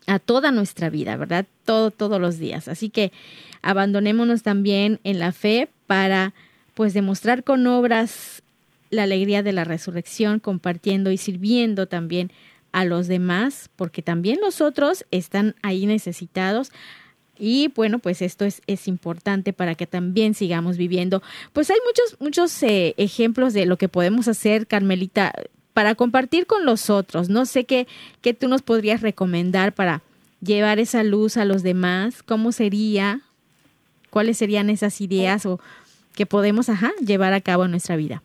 [0.08, 1.46] a toda nuestra vida, ¿verdad?
[1.66, 2.68] Todo, todos los días.
[2.68, 3.12] Así que
[3.62, 6.34] abandonémonos también en la fe para
[6.74, 8.42] pues demostrar con obras
[8.90, 12.32] la alegría de la resurrección, compartiendo y sirviendo también
[12.72, 16.72] a los demás, porque también los otros están ahí necesitados.
[17.40, 21.22] Y bueno, pues esto es, es importante para que también sigamos viviendo.
[21.54, 25.34] Pues hay muchos, muchos eh, ejemplos de lo que podemos hacer, Carmelita,
[25.78, 27.30] para compartir con los otros.
[27.30, 27.86] No sé qué,
[28.24, 30.02] qué tú nos podrías recomendar para
[30.42, 32.24] llevar esa luz a los demás?
[32.24, 33.20] ¿Cómo sería?
[34.10, 35.60] ¿Cuáles serían esas ideas o
[36.16, 38.24] que podemos, ajá, llevar a cabo en nuestra vida?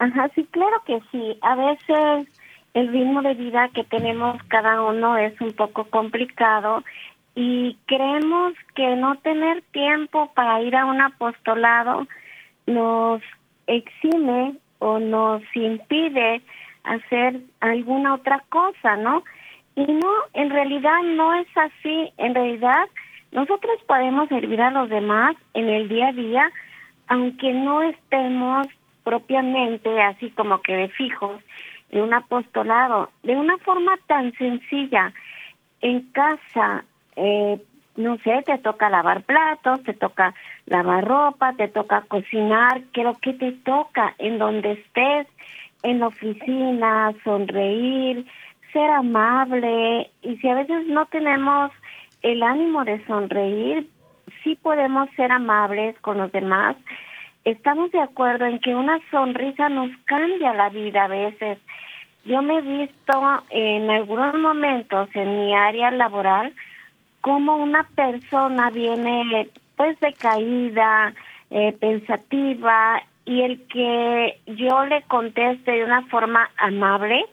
[0.00, 1.38] Ajá, sí, claro que sí.
[1.42, 2.26] A veces
[2.74, 6.82] el ritmo de vida que tenemos cada uno es un poco complicado
[7.36, 12.08] y creemos que no tener tiempo para ir a un apostolado
[12.66, 13.22] nos
[13.68, 16.42] exime o nos impide
[16.84, 19.24] hacer alguna otra cosa, ¿no?
[19.74, 22.12] Y no, en realidad no es así.
[22.18, 22.88] En realidad,
[23.30, 26.52] nosotros podemos servir a los demás en el día a día,
[27.08, 28.66] aunque no estemos
[29.04, 31.40] propiamente así como que de fijos
[31.90, 35.12] en un apostolado, de una forma tan sencilla.
[35.80, 36.84] En casa,
[37.16, 37.60] eh,
[37.96, 40.34] no sé, te toca lavar platos, te toca
[40.66, 45.26] lavar ropa, te toca cocinar, que lo que te toca en donde estés,
[45.82, 48.26] en la oficina, sonreír,
[48.72, 50.10] ser amable.
[50.22, 51.70] Y si a veces no tenemos
[52.22, 53.88] el ánimo de sonreír,
[54.42, 56.76] sí podemos ser amables con los demás.
[57.44, 61.58] Estamos de acuerdo en que una sonrisa nos cambia la vida a veces.
[62.24, 66.52] Yo me he visto en algunos momentos en mi área laboral
[67.20, 71.14] como una persona viene pues decaída,
[71.50, 77.24] eh, pensativa y el que yo le conteste de una forma amable,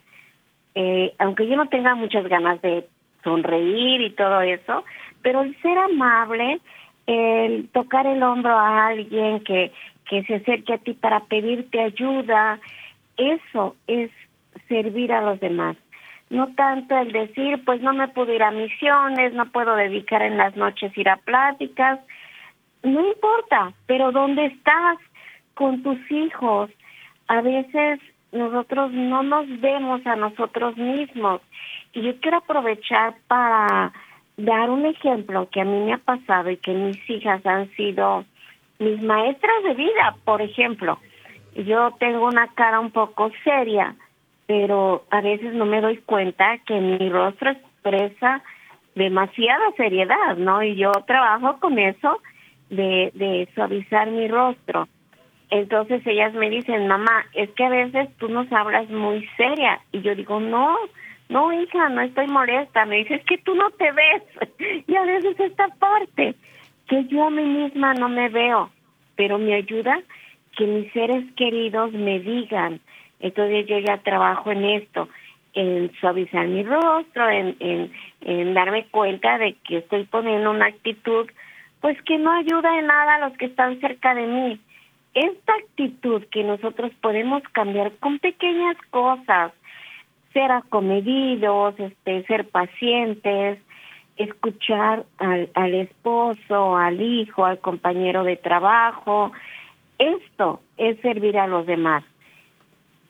[0.75, 2.87] eh, aunque yo no tenga muchas ganas de
[3.23, 4.83] sonreír y todo eso,
[5.21, 6.59] pero el ser amable,
[7.07, 9.71] el tocar el hombro a alguien que,
[10.07, 12.59] que se acerque a ti para pedirte ayuda,
[13.17, 14.11] eso es
[14.67, 15.75] servir a los demás.
[16.29, 20.37] No tanto el decir, pues no me puedo ir a misiones, no puedo dedicar en
[20.37, 21.99] las noches ir a pláticas,
[22.83, 24.97] no importa, pero ¿dónde estás
[25.59, 26.71] con tus hijos?
[27.27, 27.99] A veces
[28.31, 31.41] nosotros no nos vemos a nosotros mismos.
[31.91, 33.91] Y yo quiero aprovechar para
[34.37, 38.23] dar un ejemplo que a mí me ha pasado y que mis hijas han sido
[38.79, 40.97] mis maestras de vida, por ejemplo.
[41.55, 43.95] Yo tengo una cara un poco seria,
[44.47, 48.41] pero a veces no me doy cuenta que mi rostro expresa
[48.95, 50.63] demasiada seriedad, ¿no?
[50.63, 52.21] Y yo trabajo con eso
[52.69, 54.87] de, de suavizar mi rostro.
[55.49, 59.79] Entonces ellas me dicen, mamá, es que a veces tú nos hablas muy seria.
[59.91, 60.77] Y yo digo, no,
[61.29, 62.85] no, hija, no estoy molesta.
[62.85, 64.23] Me dice, es que tú no te ves.
[64.87, 66.35] y a veces esta parte,
[66.87, 68.69] que yo a mí misma no me veo,
[69.15, 69.99] pero me ayuda
[70.55, 72.79] que mis seres queridos me digan.
[73.19, 75.09] Entonces yo ya trabajo en esto,
[75.53, 81.27] en suavizar mi rostro, en, en, en darme cuenta de que estoy poniendo una actitud
[81.81, 84.59] pues que no ayuda en nada a los que están cerca de mí.
[85.13, 89.51] Esta actitud que nosotros podemos cambiar con pequeñas cosas,
[90.33, 93.59] ser acomedidos, este, ser pacientes,
[94.17, 99.31] escuchar al, al esposo, al hijo, al compañero de trabajo,
[99.97, 102.03] esto es servir a los demás.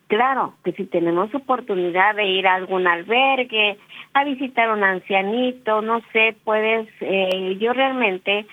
[0.07, 3.77] Claro que si tenemos oportunidad de ir a algún albergue,
[4.13, 8.47] a visitar a un ancianito, no sé, puedes, eh, yo realmente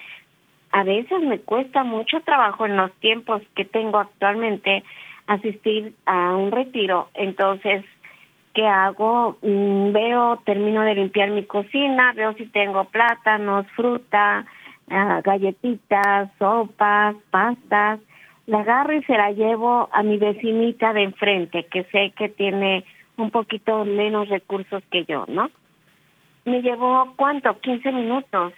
[0.77, 4.85] a veces me cuesta mucho trabajo en los tiempos que tengo actualmente
[5.27, 7.83] asistir a un retiro, entonces,
[8.53, 9.39] ¿qué hago?
[9.41, 14.45] Mm, veo, termino de limpiar mi cocina, veo si tengo plátanos, fruta,
[14.91, 17.99] uh, galletitas, sopas, pastas,
[18.47, 22.85] la agarro y se la llevo a mi vecinita de enfrente, que sé que tiene
[23.17, 25.49] un poquito menos recursos que yo, ¿no?
[26.45, 27.59] Me llevó, ¿cuánto?
[27.61, 28.53] 15 minutos,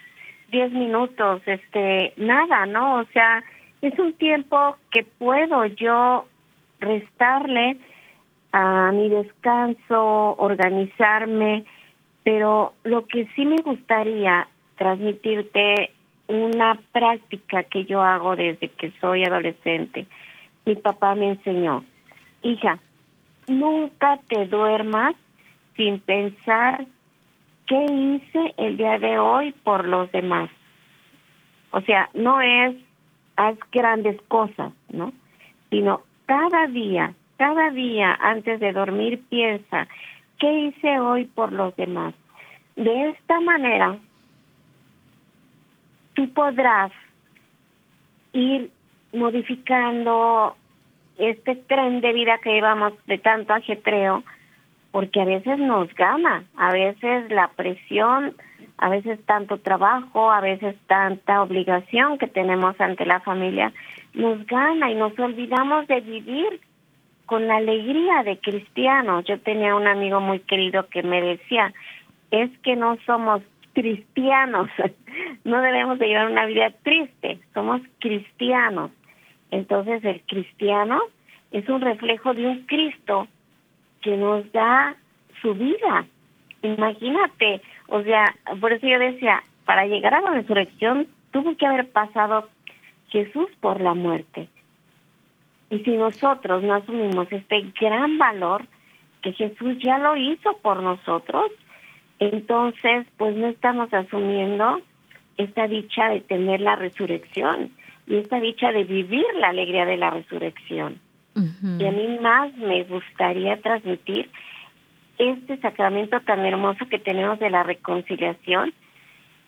[0.51, 2.99] 10 minutos, este, nada, ¿no?
[2.99, 3.43] O sea,
[3.81, 6.25] es un tiempo que puedo yo
[6.79, 7.77] restarle
[8.51, 11.65] a mi descanso, organizarme,
[12.23, 15.91] pero lo que sí me gustaría transmitirte
[16.27, 20.05] una práctica que yo hago desde que soy adolescente.
[20.65, 21.83] Mi papá me enseñó,
[22.43, 22.79] hija,
[23.47, 25.15] nunca te duermas
[25.75, 26.85] sin pensar
[27.69, 30.49] qué hice el día de hoy por los demás.
[31.71, 32.75] O sea, no es
[33.35, 35.13] haz grandes cosas, ¿no?
[35.69, 39.87] Sino cada día, cada día antes de dormir piensa,
[40.39, 42.15] ¿qué hice hoy por los demás?
[42.75, 43.97] De esta manera
[46.15, 46.91] tú podrás
[48.33, 48.71] ir
[49.13, 50.55] modificando
[51.17, 54.23] este tren de vida que llevamos de tanto ajetreo,
[54.91, 58.35] porque a veces nos gana, a veces la presión,
[58.77, 63.71] a veces tanto trabajo, a veces tanta obligación que tenemos ante la familia,
[64.13, 66.61] nos gana y nos olvidamos de vivir
[67.25, 69.25] con la alegría de cristianos.
[69.25, 71.73] Yo tenía un amigo muy querido que me decía,
[72.31, 73.41] es que no somos
[73.73, 74.69] cristianos,
[75.43, 78.91] no debemos de llevar una vida triste, somos cristianos.
[79.51, 80.99] Entonces el cristiano
[81.51, 83.27] es un reflejo de un Cristo
[84.01, 84.95] que nos da
[85.41, 86.05] su vida.
[86.61, 91.89] Imagínate, o sea, por eso yo decía, para llegar a la resurrección tuvo que haber
[91.89, 92.49] pasado
[93.09, 94.49] Jesús por la muerte.
[95.69, 98.63] Y si nosotros no asumimos este gran valor
[99.21, 101.51] que Jesús ya lo hizo por nosotros,
[102.19, 104.81] entonces pues no estamos asumiendo
[105.37, 107.71] esta dicha de tener la resurrección
[108.07, 110.99] y esta dicha de vivir la alegría de la resurrección.
[111.79, 114.29] Y a mí más me gustaría transmitir
[115.17, 118.73] este sacramento tan hermoso que tenemos de la reconciliación,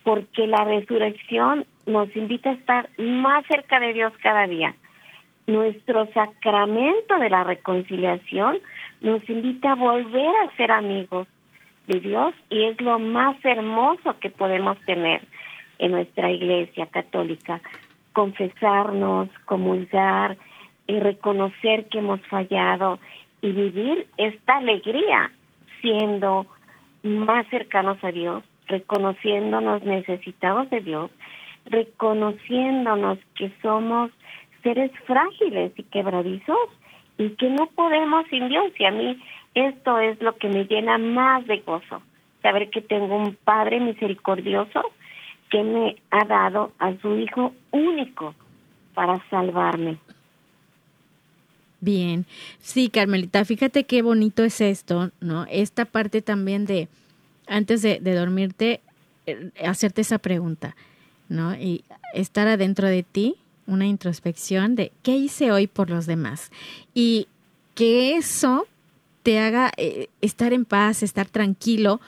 [0.03, 4.75] porque la resurrección nos invita a estar más cerca de Dios cada día.
[5.47, 8.59] Nuestro sacramento de la reconciliación
[9.01, 11.27] nos invita a volver a ser amigos
[11.87, 15.21] de Dios y es lo más hermoso que podemos tener
[15.79, 17.61] en nuestra iglesia católica.
[18.13, 20.37] Confesarnos, comulgar,
[20.91, 22.99] y reconocer que hemos fallado
[23.41, 25.31] y vivir esta alegría
[25.79, 26.45] siendo
[27.01, 31.09] más cercanos a Dios, reconociéndonos necesitados de Dios,
[31.65, 34.11] reconociéndonos que somos
[34.63, 36.67] seres frágiles y quebradizos
[37.17, 38.73] y que no podemos sin Dios.
[38.77, 39.17] Y a mí
[39.55, 42.01] esto es lo que me llena más de gozo,
[42.41, 44.81] saber que tengo un Padre misericordioso
[45.49, 48.35] que me ha dado a su Hijo único
[48.93, 49.97] para salvarme.
[51.81, 52.27] Bien,
[52.61, 55.47] sí, Carmelita, fíjate qué bonito es esto, ¿no?
[55.49, 56.87] Esta parte también de,
[57.47, 58.81] antes de, dormirte,
[59.25, 60.75] eh, hacerte esa pregunta,
[61.27, 61.55] ¿no?
[61.55, 66.51] Y estar adentro de ti, una introspección de qué hice hoy por los demás.
[66.93, 67.27] Y
[67.73, 68.67] que eso
[69.23, 71.99] te haga eh, estar en paz, estar tranquilo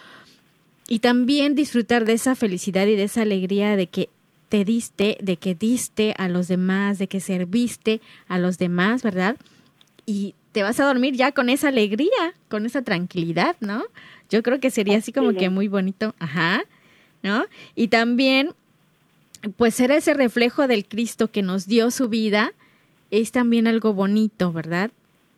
[0.88, 4.10] y también disfrutar de esa felicidad y de esa alegría de que
[4.50, 9.36] te diste, de que diste a los demás, de que serviste a los demás, ¿verdad?
[10.06, 13.84] Y te vas a dormir ya con esa alegría, con esa tranquilidad, ¿no?
[14.30, 16.64] Yo creo que sería así como que muy bonito, ajá,
[17.22, 17.46] ¿no?
[17.76, 18.52] Y también,
[19.58, 22.54] pues ser ese reflejo del Cristo que nos dio su vida,
[23.12, 24.92] es también algo bonito, ¿verdad?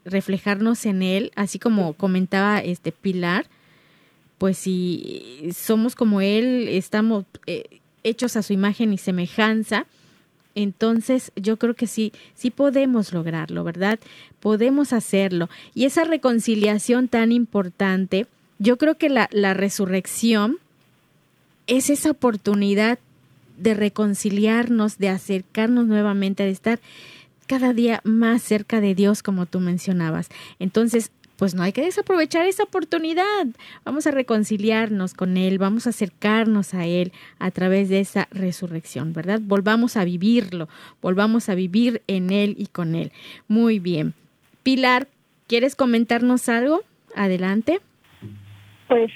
[0.06, 3.48] Reflejarnos en Él, así como comentaba este Pilar,
[4.38, 9.88] pues si somos como Él, estamos eh, hechos a su imagen y semejanza,
[10.56, 14.00] entonces yo creo que sí, sí podemos lograrlo, ¿verdad?
[14.40, 15.50] Podemos hacerlo.
[15.74, 18.26] Y esa reconciliación tan importante,
[18.58, 20.58] yo creo que la, la resurrección
[21.68, 23.00] es esa oportunidad
[23.58, 26.80] de reconciliarnos, de acercarnos nuevamente, de estar
[27.48, 30.30] cada día más cerca de Dios, como tú mencionabas.
[30.60, 33.46] Entonces, pues no hay que desaprovechar esa oportunidad.
[33.84, 39.14] Vamos a reconciliarnos con Él, vamos a acercarnos a Él a través de esa resurrección,
[39.14, 39.40] ¿verdad?
[39.42, 40.68] Volvamos a vivirlo,
[41.02, 43.12] volvamos a vivir en Él y con Él.
[43.48, 44.14] Muy bien.
[44.64, 45.08] Pilar,
[45.48, 46.82] ¿quieres comentarnos algo?
[47.16, 47.80] Adelante.
[48.88, 49.12] Pues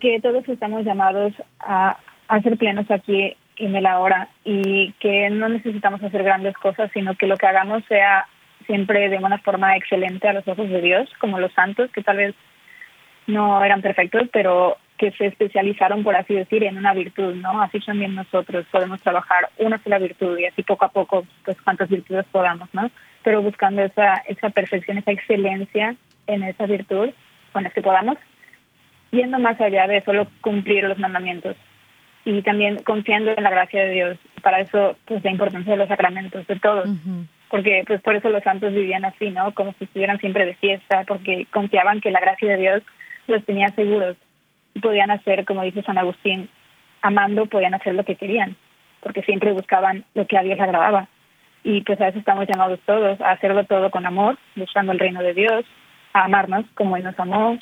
[0.00, 1.98] que todos estamos llamados a,
[2.28, 7.14] a ser plenos aquí en el ahora y que no necesitamos hacer grandes cosas, sino
[7.14, 8.26] que lo que hagamos sea
[8.62, 12.16] siempre de una forma excelente a los ojos de Dios, como los santos, que tal
[12.16, 12.34] vez
[13.26, 17.60] no eran perfectos, pero que se especializaron, por así decir, en una virtud, ¿no?
[17.60, 21.88] Así también nosotros podemos trabajar una sola virtud y así poco a poco, pues cuantas
[21.88, 22.90] virtudes podamos, ¿no?
[23.24, 25.96] Pero buscando esa, esa perfección, esa excelencia
[26.26, 27.10] en esa virtud
[27.52, 28.16] con la que podamos,
[29.10, 31.56] yendo más allá de solo cumplir los mandamientos
[32.24, 34.18] y también confiando en la gracia de Dios.
[34.42, 36.88] Para eso, pues la importancia de los sacramentos, de todos
[37.52, 39.52] porque pues por eso los santos vivían así, ¿no?
[39.52, 42.82] Como si estuvieran siempre de fiesta, porque confiaban que la gracia de Dios
[43.26, 44.16] los tenía seguros
[44.80, 46.48] podían hacer, como dice San Agustín,
[47.02, 48.56] amando podían hacer lo que querían,
[49.02, 51.08] porque siempre buscaban lo que a Dios agradaba.
[51.62, 55.22] Y pues a eso estamos llamados todos, a hacerlo todo con amor, buscando el reino
[55.22, 55.66] de Dios,
[56.14, 57.58] a amarnos como Él nos amó,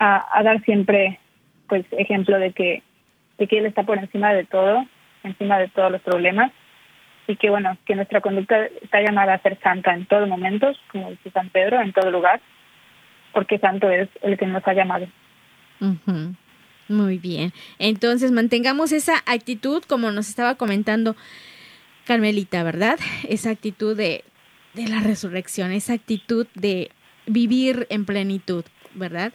[0.00, 1.20] a, a dar siempre
[1.68, 2.82] pues ejemplo de que,
[3.38, 4.84] de que Él está por encima de todo,
[5.22, 6.50] encima de todos los problemas
[7.30, 11.10] y que bueno, que nuestra conducta está llamada a ser santa en todo momento, como
[11.10, 12.40] dice San Pedro, en todo lugar,
[13.32, 15.06] porque santo es el que nos ha llamado.
[16.88, 17.52] Muy bien.
[17.78, 21.14] Entonces, mantengamos esa actitud, como nos estaba comentando
[22.04, 22.98] Carmelita, ¿verdad?
[23.28, 24.24] Esa actitud de,
[24.74, 26.90] de la resurrección, esa actitud de
[27.26, 28.64] vivir en plenitud,
[28.94, 29.32] ¿verdad?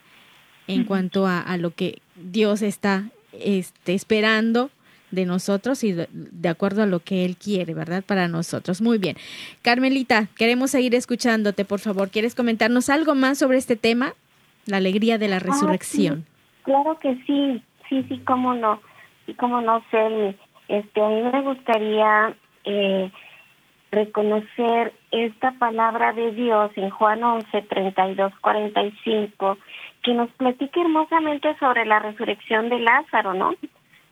[0.67, 4.69] En cuanto a, a, lo que Dios está este, esperando
[5.11, 8.03] de nosotros y de, acuerdo a lo que Él quiere, ¿verdad?
[8.05, 8.81] Para nosotros.
[8.81, 9.17] Muy bien.
[9.61, 12.09] Carmelita, queremos seguir escuchándote, por favor.
[12.09, 14.13] ¿Quieres comentarnos algo más sobre este tema?
[14.65, 16.25] La alegría de la ah, resurrección.
[16.63, 18.81] Claro que sí, sí, sí, cómo no.
[19.27, 20.35] Y como no sé,
[20.67, 23.11] este, a mí me gustaría eh,
[23.91, 29.57] reconocer esta palabra de Dios en Juan 11, 32, 45,
[30.03, 33.55] que nos platica hermosamente sobre la resurrección de Lázaro, ¿no?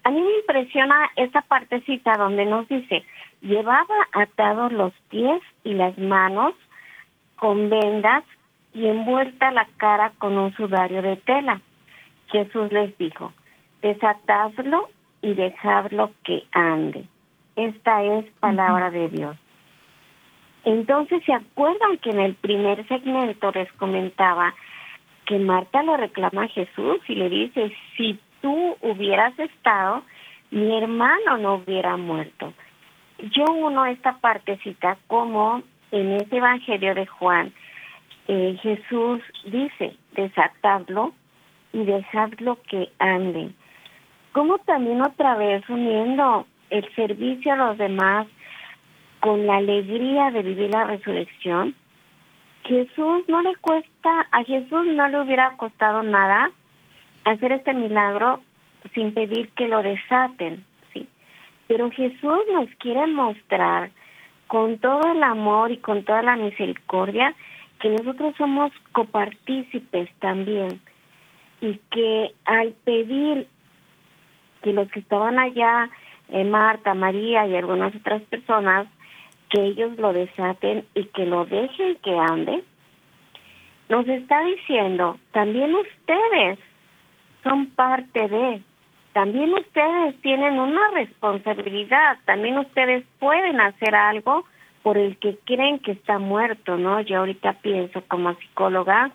[0.04, 3.04] A mí me impresiona esta partecita donde nos dice,
[3.42, 6.54] llevaba atados los pies y las manos
[7.38, 8.24] con vendas
[8.74, 11.62] y envuelta la cara con un sudario de tela.
[12.28, 13.32] Jesús les dijo,
[13.82, 14.90] desatadlo
[15.22, 17.06] y dejadlo que ande.
[17.56, 19.38] Esta es palabra de Dios.
[20.66, 24.54] Entonces, ¿se acuerdan que en el primer segmento les comentaba
[25.26, 30.04] que Marta le reclama a Jesús y le dice, si tú hubieras estado,
[30.52, 32.54] mi hermano no hubiera muerto.
[33.32, 37.54] Yo uno esta partecita como en este Evangelio de Juan,
[38.28, 41.14] eh, Jesús dice, desatadlo
[41.72, 43.52] y dejadlo que ande.
[44.34, 48.28] Como también otra vez uniendo el servicio a los demás
[49.22, 51.76] con la alegría de vivir la resurrección,
[52.66, 56.52] Jesús no le cuesta, a Jesús no le hubiera costado nada
[57.26, 58.42] hacer este milagro
[58.94, 60.64] sin pedir que lo desaten,
[60.94, 61.08] ¿sí?
[61.68, 63.92] Pero Jesús nos quiere mostrar
[64.48, 67.34] con todo el amor y con toda la misericordia
[67.80, 70.80] que nosotros somos copartícipes también
[71.62, 73.48] y que al pedir
[74.62, 75.90] que los que estaban allá,
[76.30, 78.88] eh, Marta, María y algunas otras personas,
[79.50, 82.64] que ellos lo desaten y que lo dejen que ande,
[83.90, 86.60] nos está diciendo, también ustedes
[87.44, 88.62] son parte de,
[89.14, 94.46] también ustedes tienen una responsabilidad, también ustedes pueden hacer algo
[94.82, 97.00] por el que creen que está muerto, ¿no?
[97.02, 99.12] Yo ahorita pienso como psicóloga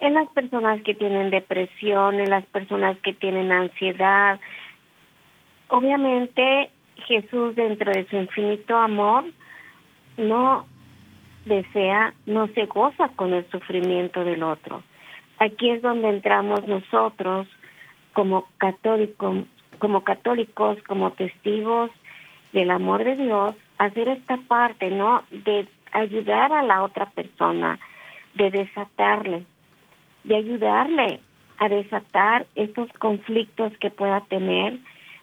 [0.00, 4.40] en las personas que tienen depresión, en las personas que tienen ansiedad.
[5.68, 6.70] Obviamente
[7.06, 9.24] Jesús dentro de su infinito amor
[10.16, 10.66] no
[11.44, 14.82] desea, no se goza con el sufrimiento del otro.
[15.38, 17.46] Aquí es donde entramos nosotros
[18.16, 19.44] como católicos,
[19.78, 21.90] como católicos, como testigos
[22.54, 25.22] del amor de Dios, hacer esta parte, ¿no?
[25.30, 27.78] De ayudar a la otra persona,
[28.32, 29.44] de desatarle,
[30.24, 31.20] de ayudarle
[31.58, 34.78] a desatar estos conflictos que pueda tener,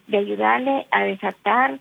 [0.05, 1.79] de ayudarle a desatar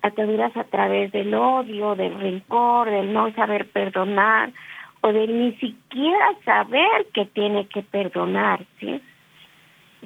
[0.00, 4.52] ataduras a través del odio, del rencor, del no saber perdonar
[5.00, 9.02] o de ni siquiera saber que tiene que perdonar, ¿sí?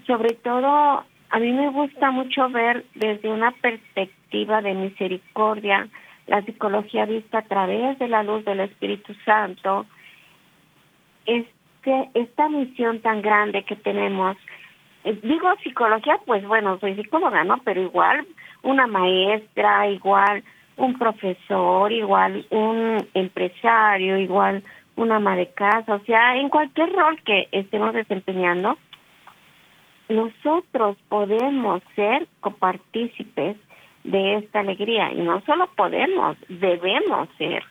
[0.07, 5.89] Sobre todo, a mí me gusta mucho ver desde una perspectiva de misericordia,
[6.27, 9.87] la psicología vista a través de la luz del Espíritu Santo,
[11.25, 14.37] este, esta misión tan grande que tenemos.
[15.05, 17.59] Eh, digo psicología, pues bueno, soy psicóloga, ¿no?
[17.59, 18.27] Pero igual
[18.63, 20.43] una maestra, igual
[20.77, 24.63] un profesor, igual un empresario, igual
[24.97, 28.79] una ama de casa, o sea, en cualquier rol que estemos desempeñando,
[30.09, 33.57] nosotros podemos ser copartícipes
[34.05, 37.65] de esta alegría y no solo podemos, debemos ser.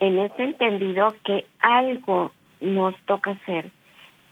[0.00, 3.70] En este entendido que algo nos toca hacer,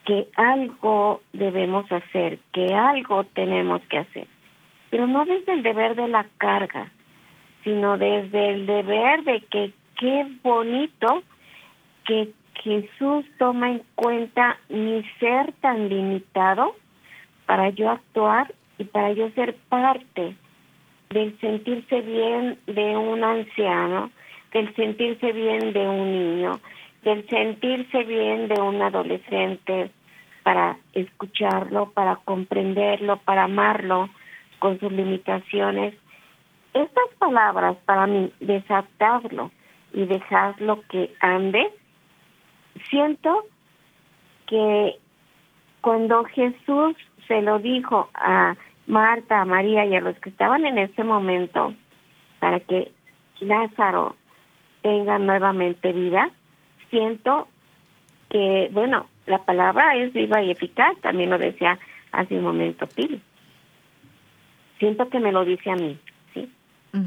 [0.05, 4.27] que algo debemos hacer, que algo tenemos que hacer,
[4.91, 6.91] pero no desde el deber de la carga,
[7.63, 11.23] sino desde el deber de que qué bonito
[12.05, 16.75] que Jesús toma en cuenta mi ser tan limitado
[17.47, 20.37] para yo actuar y para yo ser parte
[21.11, 24.11] del sentirse bien de un anciano,
[24.53, 26.61] del sentirse bien de un niño,
[27.03, 29.91] del sentirse bien de un adolescente,
[30.43, 34.09] para escucharlo, para comprenderlo, para amarlo
[34.59, 35.95] con sus limitaciones.
[36.75, 39.51] Estas palabras para mí, desatarlo
[39.93, 41.71] y dejarlo que ande,
[42.91, 43.45] siento
[44.47, 44.99] que
[45.81, 46.97] cuando Jesús
[47.27, 48.57] se lo dijo a
[48.87, 51.75] Marta, a María y a los que estaban en ese momento
[52.41, 52.93] para que
[53.41, 54.17] Lázaro
[54.83, 56.31] tenga nuevamente vida,
[56.91, 57.49] siento
[58.31, 61.79] que, bueno, la palabra es viva y eficaz, también lo decía
[62.11, 63.21] hace un momento Pili.
[64.79, 65.99] Siento que me lo dice a mí,
[66.35, 66.53] ¿sí?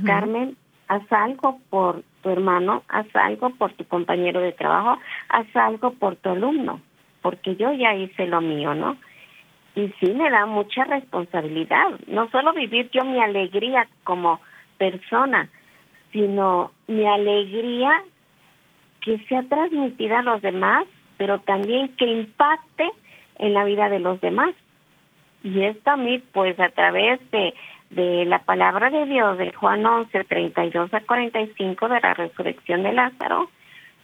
[0.05, 0.55] Carmen,
[0.87, 4.99] haz algo por tu hermano, haz algo por tu compañero de trabajo,
[5.29, 6.81] haz algo por tu alumno,
[7.21, 8.97] porque yo ya hice lo mío, ¿no?
[9.75, 14.39] y sí me da mucha responsabilidad, no solo vivir yo mi alegría como
[14.77, 15.49] persona,
[16.11, 17.91] sino mi alegría
[19.01, 20.85] que sea transmitida a los demás,
[21.17, 22.89] pero también que impacte
[23.37, 24.55] en la vida de los demás.
[25.43, 27.53] Y esto a mí, pues a través de,
[27.89, 32.93] de la palabra de Dios de Juan 11, 32 a 45 de la resurrección de
[32.93, 33.49] Lázaro,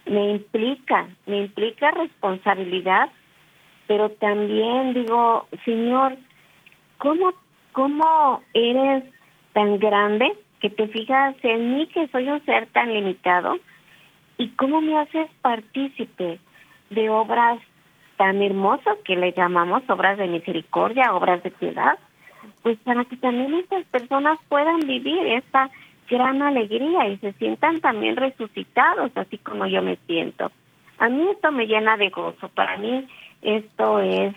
[0.06, 3.10] me implica, me implica responsabilidad,
[3.86, 6.16] pero también digo, Señor,
[6.98, 7.32] ¿cómo,
[7.72, 9.04] cómo eres
[9.52, 13.56] tan grande que te fijas en mí que soy un ser tan limitado?
[14.38, 16.38] ¿Y cómo me haces partícipe
[16.90, 17.60] de obras
[18.16, 21.98] tan hermosas que le llamamos obras de misericordia, obras de piedad?
[22.62, 25.70] Pues para que también estas personas puedan vivir esta
[26.08, 30.50] gran alegría y se sientan también resucitados, así como yo me siento.
[30.98, 33.06] A mí esto me llena de gozo, para mí
[33.40, 34.34] esto es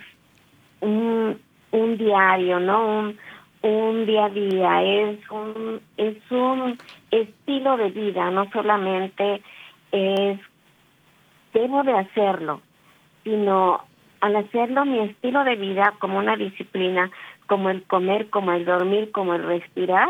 [0.81, 1.39] un,
[1.71, 2.99] un diario, ¿no?
[2.99, 3.17] Un,
[3.61, 6.77] un día a día, es un, es un
[7.11, 9.41] estilo de vida, no solamente
[9.91, 10.39] es
[11.53, 12.61] debo de hacerlo,
[13.23, 13.81] sino
[14.21, 17.09] al hacerlo mi estilo de vida como una disciplina,
[17.47, 20.09] como el comer, como el dormir, como el respirar,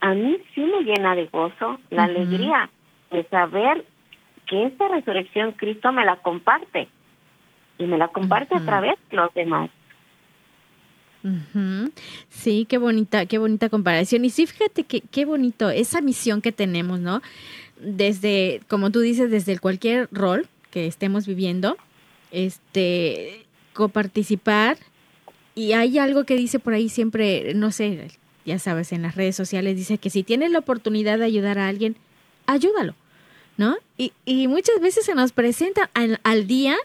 [0.00, 2.70] a mí sí me llena de gozo, la alegría
[3.10, 3.84] de saber
[4.46, 6.88] que esta resurrección Cristo me la comparte
[7.78, 9.70] y me la comparte a través de los demás.
[12.28, 14.24] Sí, qué bonita, qué bonita comparación.
[14.24, 17.20] Y sí, fíjate que qué bonito esa misión que tenemos, ¿no?
[17.80, 21.76] Desde, como tú dices, desde cualquier rol que estemos viviendo,
[22.30, 24.76] este, coparticipar.
[25.56, 28.10] Y hay algo que dice por ahí siempre, no sé,
[28.44, 31.66] ya sabes, en las redes sociales dice que si tienes la oportunidad de ayudar a
[31.66, 31.96] alguien,
[32.44, 32.94] ayúdalo,
[33.56, 33.78] ¿no?
[33.96, 36.76] Y, y muchas veces se nos presenta al, al día,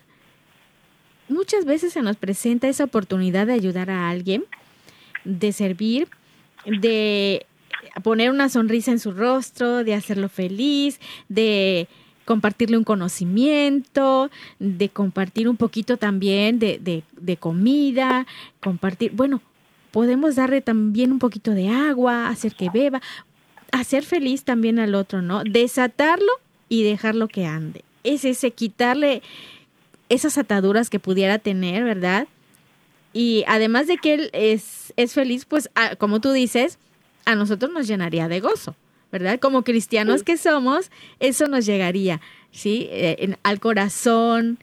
[1.28, 4.46] muchas veces se nos presenta esa oportunidad de ayudar a alguien,
[5.26, 6.08] de servir,
[6.66, 7.46] de
[8.04, 11.90] poner una sonrisa en su rostro, de hacerlo feliz, de
[12.26, 18.28] compartirle un conocimiento, de compartir un poquito también de, de, de comida,
[18.60, 19.42] compartir, bueno,
[19.92, 23.02] podemos darle también un poquito de agua, hacer que beba,
[23.72, 25.44] hacer feliz también al otro, ¿no?
[25.44, 26.32] Desatarlo
[26.70, 27.84] y dejarlo que ande.
[28.04, 29.22] Es ese, quitarle
[30.10, 32.28] esas ataduras que pudiera tener, ¿verdad?
[33.14, 36.80] Y además de que él es, es feliz, pues como tú dices,
[37.26, 38.76] a nosotros nos llenaría de gozo,
[39.12, 39.40] ¿verdad?
[39.40, 40.90] Como cristianos que somos,
[41.20, 42.88] eso nos llegaría, ¿sí?
[42.92, 44.58] Eh, al corazón,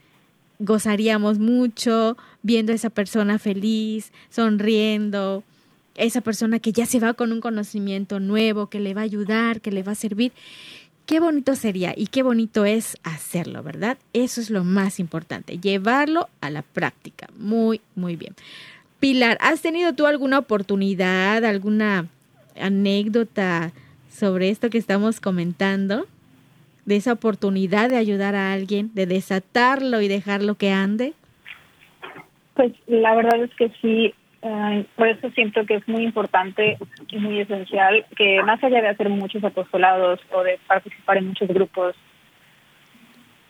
[0.58, 5.44] gozaríamos mucho viendo a esa persona feliz, sonriendo,
[5.94, 9.60] esa persona que ya se va con un conocimiento nuevo, que le va a ayudar,
[9.60, 10.32] que le va a servir.
[11.06, 13.98] Qué bonito sería y qué bonito es hacerlo, ¿verdad?
[14.12, 17.28] Eso es lo más importante, llevarlo a la práctica.
[17.38, 18.34] Muy, muy bien.
[19.00, 22.08] Pilar, ¿has tenido tú alguna oportunidad, alguna
[22.60, 23.72] anécdota
[24.18, 26.06] sobre esto que estamos comentando?
[26.88, 31.12] de esa oportunidad de ayudar a alguien, de desatarlo y dejarlo que ande?
[32.54, 34.14] Pues la verdad es que sí,
[34.96, 36.78] por eso siento que es muy importante
[37.10, 41.48] y muy esencial que más allá de hacer muchos apostolados o de participar en muchos
[41.48, 41.94] grupos,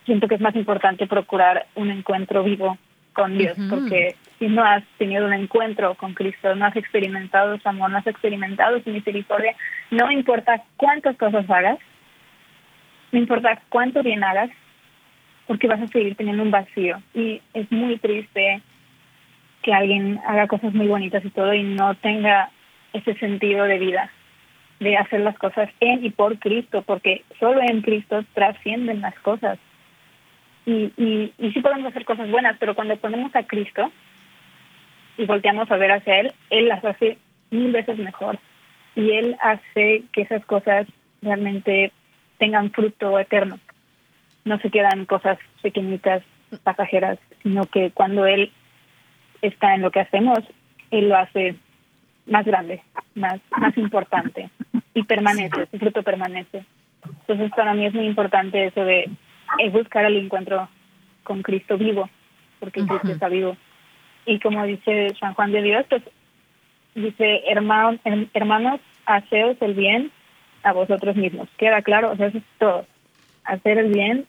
[0.05, 2.77] siento que es más importante procurar un encuentro vivo
[3.19, 7.69] con Dios, porque si no has tenido un encuentro con Cristo, no has experimentado su
[7.69, 9.57] amor, no has experimentado su misericordia,
[9.91, 11.79] no importa cuántas cosas hagas,
[13.11, 14.51] no importa cuánto bien hagas,
[15.49, 17.03] porque vas a seguir teniendo un vacío.
[17.13, 18.63] Y es muy triste
[19.63, 22.51] que alguien haga cosas muy bonitas y todo y no tenga
[22.93, 24.13] ese sentido de vida,
[24.79, 29.59] de hacer las cosas en y por Cristo, porque solo en Cristo trascienden las cosas.
[30.69, 33.91] Y, y, y sí podemos hacer cosas buenas, pero cuando ponemos a Cristo
[35.17, 37.17] y volteamos a ver hacia Él, Él las hace
[37.51, 38.39] mil veces mejor.
[38.95, 40.87] Y Él hace que esas cosas
[41.23, 41.91] realmente
[42.37, 43.59] tengan fruto eterno.
[44.45, 46.23] No se quedan cosas pequeñitas,
[46.65, 48.53] pasajeras, sino que cuando Él
[49.41, 50.41] está en lo que hacemos,
[50.91, 51.57] Él lo hace
[52.27, 52.83] más grande,
[53.15, 54.51] más, más importante
[54.93, 56.67] y permanece, su fruto permanece.
[57.21, 59.09] Entonces para mí es muy importante eso de
[59.73, 60.69] buscar el encuentro
[61.23, 62.09] con Cristo vivo,
[62.61, 63.57] porque Cristo está vivo.
[64.27, 66.03] Y como dice San Juan de Dios, pues
[66.95, 68.01] dice, hermanos,
[68.35, 70.11] hermanos, haceos el bien
[70.63, 71.49] a vosotros mismos.
[71.57, 72.13] ¿Queda claro?
[72.13, 72.87] O sea, eso es todo.
[73.45, 74.27] Hacer el bien,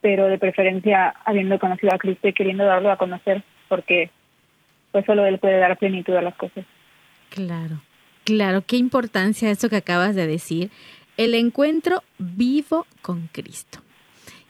[0.00, 4.10] pero de preferencia habiendo conocido a Cristo y queriendo darlo a conocer, porque
[4.90, 6.64] pues solo Él puede dar plenitud a las cosas.
[7.28, 7.80] Claro,
[8.24, 10.70] claro, qué importancia eso que acabas de decir,
[11.16, 13.80] el encuentro vivo con Cristo.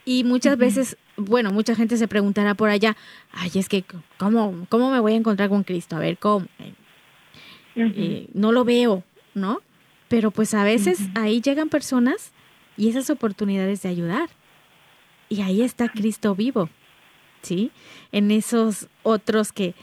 [0.05, 2.97] Y muchas veces, bueno, mucha gente se preguntará por allá,
[3.33, 3.85] ay, es que,
[4.19, 5.97] ¿cómo, cómo me voy a encontrar con Cristo?
[5.97, 6.47] A ver, ¿cómo?
[7.77, 9.61] Eh, no lo veo, ¿no?
[10.09, 12.33] Pero pues a veces ahí llegan personas
[12.77, 14.31] y esas oportunidades de ayudar.
[15.29, 16.69] Y ahí está Cristo vivo,
[17.43, 17.71] ¿sí?
[18.11, 19.75] En esos otros que,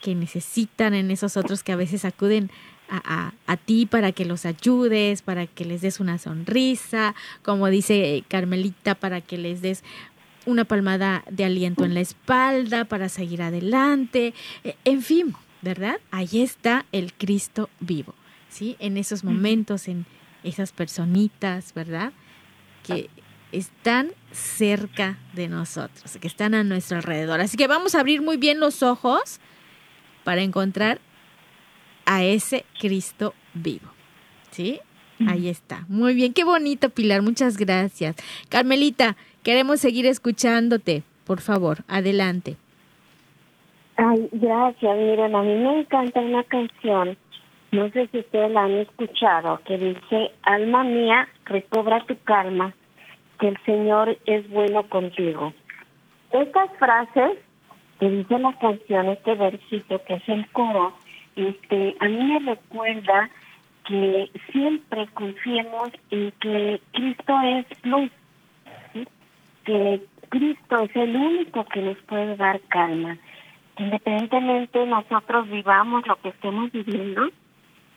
[0.00, 2.50] que necesitan, en esos otros que a veces acuden
[2.88, 8.24] a, a, ti para que los ayudes, para que les des una sonrisa, como dice
[8.28, 9.82] Carmelita, para que les des
[10.46, 15.96] una palmada de aliento en la espalda para seguir adelante, e, en fin, ¿verdad?
[16.10, 18.14] Ahí está el Cristo vivo,
[18.48, 18.76] ¿sí?
[18.78, 20.06] En esos momentos, en
[20.42, 22.12] esas personitas, ¿verdad?
[22.86, 23.08] Que
[23.52, 27.40] están cerca de nosotros, que están a nuestro alrededor.
[27.40, 29.40] Así que vamos a abrir muy bien los ojos
[30.24, 31.00] para encontrar
[32.06, 33.88] a ese Cristo vivo.
[34.50, 34.80] ¿Sí?
[35.26, 35.84] Ahí está.
[35.88, 37.22] Muy bien, qué bonito, Pilar.
[37.22, 38.16] Muchas gracias.
[38.48, 41.02] Carmelita, queremos seguir escuchándote.
[41.24, 42.56] Por favor, adelante.
[43.96, 44.96] Ay, gracias.
[44.96, 47.16] Miren, a mí me encanta una canción,
[47.70, 52.74] no sé si ustedes la han escuchado, que dice, alma mía, recobra tu calma,
[53.38, 55.52] que el Señor es bueno contigo.
[56.32, 57.38] Estas frases
[58.00, 60.92] que dice la canción, este versito que es el coro,
[61.36, 63.30] este, a mí me recuerda
[63.86, 68.10] que siempre confiemos en que Cristo es luz,
[69.64, 73.18] que Cristo es el único que nos puede dar calma.
[73.78, 77.28] Independientemente nosotros vivamos lo que estemos viviendo,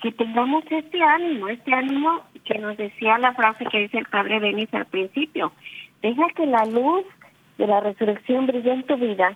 [0.02, 4.40] que tengamos este ánimo, este ánimo que nos decía la frase que dice el Padre
[4.40, 5.52] Denis al principio.
[6.02, 7.06] Deja que la luz
[7.58, 9.36] de la resurrección brille en tu vida.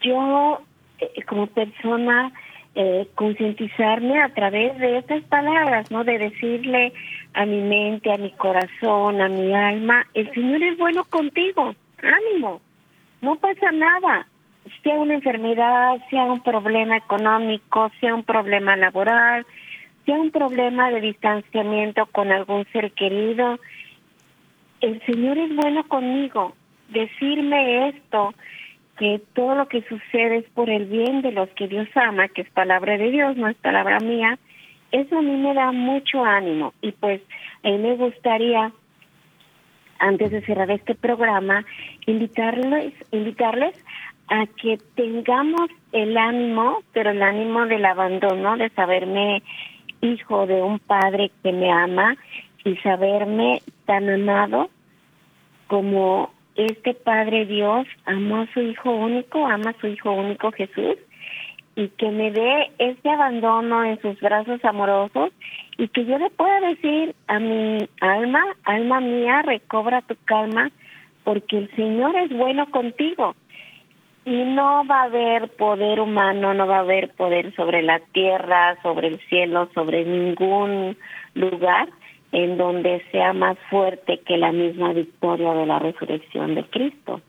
[0.00, 0.62] Yo,
[0.98, 2.32] eh, como persona,
[2.78, 6.04] eh, concientizarme a través de estas palabras, ¿no?
[6.04, 6.92] De decirle
[7.32, 12.60] a mi mente, a mi corazón, a mi alma, el Señor es bueno contigo, ánimo,
[13.22, 14.26] no pasa nada,
[14.82, 19.46] sea una enfermedad, sea un problema económico, sea un problema laboral,
[20.04, 23.58] sea un problema de distanciamiento con algún ser querido,
[24.82, 26.54] el Señor es bueno conmigo.
[26.90, 28.34] Decirme esto
[28.98, 32.42] que todo lo que sucede es por el bien de los que Dios ama, que
[32.42, 34.38] es palabra de Dios, no es palabra mía,
[34.92, 36.72] eso a mí me da mucho ánimo.
[36.80, 37.20] Y pues
[37.62, 38.72] a mí me gustaría
[39.98, 41.64] antes de cerrar este programa
[42.06, 43.74] invitarles invitarles
[44.28, 49.42] a que tengamos el ánimo, pero el ánimo del abandono, de saberme
[50.00, 52.16] hijo de un padre que me ama
[52.64, 54.68] y saberme tan amado
[55.68, 60.96] como este Padre Dios amó a su Hijo único, ama a su Hijo único Jesús,
[61.76, 65.30] y que me dé este abandono en sus brazos amorosos
[65.76, 70.70] y que yo le pueda decir a mi alma, alma mía, recobra tu calma,
[71.22, 73.36] porque el Señor es bueno contigo.
[74.24, 78.76] Y no va a haber poder humano, no va a haber poder sobre la tierra,
[78.82, 80.96] sobre el cielo, sobre ningún
[81.34, 81.88] lugar
[82.36, 87.22] en donde sea más fuerte que la misma victoria de la resurrección de Cristo.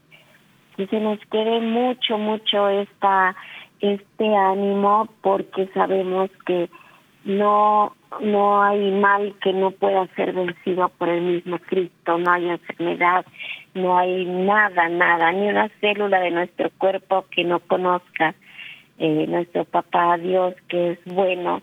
[0.75, 6.69] Que se nos quede mucho, mucho este ánimo porque sabemos que
[7.23, 12.49] no, no hay mal que no pueda ser vencido por el mismo Cristo, no hay
[12.49, 13.25] enfermedad,
[13.75, 18.35] no hay nada, nada, ni una célula de nuestro cuerpo que no conozca
[18.97, 21.61] eh, nuestro papá Dios que es bueno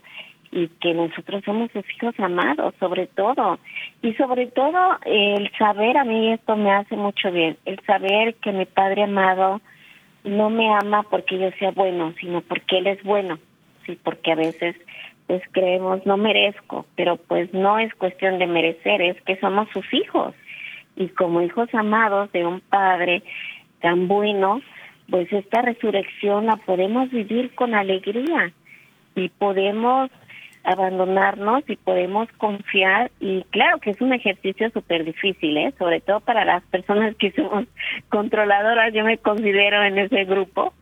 [0.55, 3.59] y que nosotros somos sus hijos amados, sobre todo.
[4.03, 8.53] Y sobre todo el saber, a mí esto me hace mucho bien, el saber que
[8.53, 9.61] mi Padre amado
[10.23, 13.39] no me ama porque yo sea bueno, sino porque Él es bueno.
[13.85, 14.77] Sí, porque a veces
[15.27, 19.93] pues creemos no merezco, pero pues no es cuestión de merecer, es que somos sus
[19.93, 20.35] hijos.
[20.95, 23.25] Y como hijos amados de un Padre
[23.81, 24.61] tan bueno,
[25.11, 28.53] pues esta resurrección la podemos vivir con alegría
[29.17, 30.11] y podemos
[30.65, 35.75] abandonarnos y podemos confiar y claro que es un ejercicio súper difícil, ¿eh?
[35.79, 37.67] sobre todo para las personas que somos
[38.09, 40.73] controladoras, yo me considero en ese grupo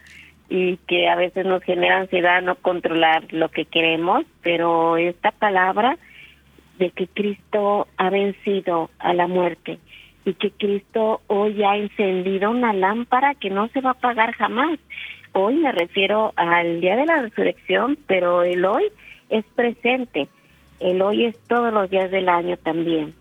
[0.48, 5.98] y que a veces nos genera ansiedad no controlar lo que queremos, pero esta palabra
[6.78, 9.78] de que Cristo ha vencido a la muerte
[10.24, 14.78] y que Cristo hoy ha encendido una lámpara que no se va a apagar jamás.
[15.32, 18.84] Hoy me refiero al día de la resurrección, pero el hoy
[19.32, 20.28] es presente.
[20.78, 23.14] El hoy es todos los días del año también.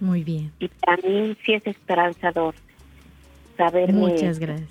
[0.00, 0.52] Muy bien.
[0.58, 2.54] Y también sí es esperanzador
[3.56, 3.92] saber.
[3.92, 4.70] Muchas gracias.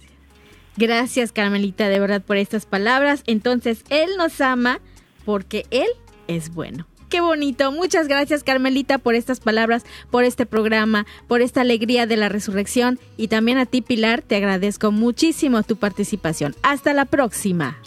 [0.78, 3.24] Gracias, Carmelita, de verdad, por estas palabras.
[3.28, 4.80] Entonces, Él nos ama
[5.24, 5.88] porque Él
[6.28, 6.86] es bueno.
[7.10, 7.72] Qué bonito.
[7.72, 13.00] Muchas gracias, Carmelita, por estas palabras, por este programa, por esta alegría de la resurrección.
[13.16, 16.56] Y también a ti, Pilar, te agradezco muchísimo tu participación.
[16.62, 17.78] Hasta la próxima.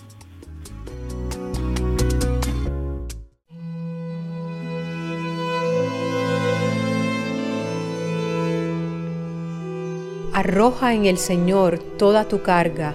[10.38, 12.94] Arroja en el Señor toda tu carga,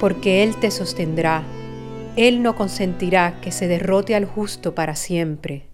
[0.00, 1.42] porque Él te sostendrá.
[2.16, 5.69] Él no consentirá que se derrote al justo para siempre.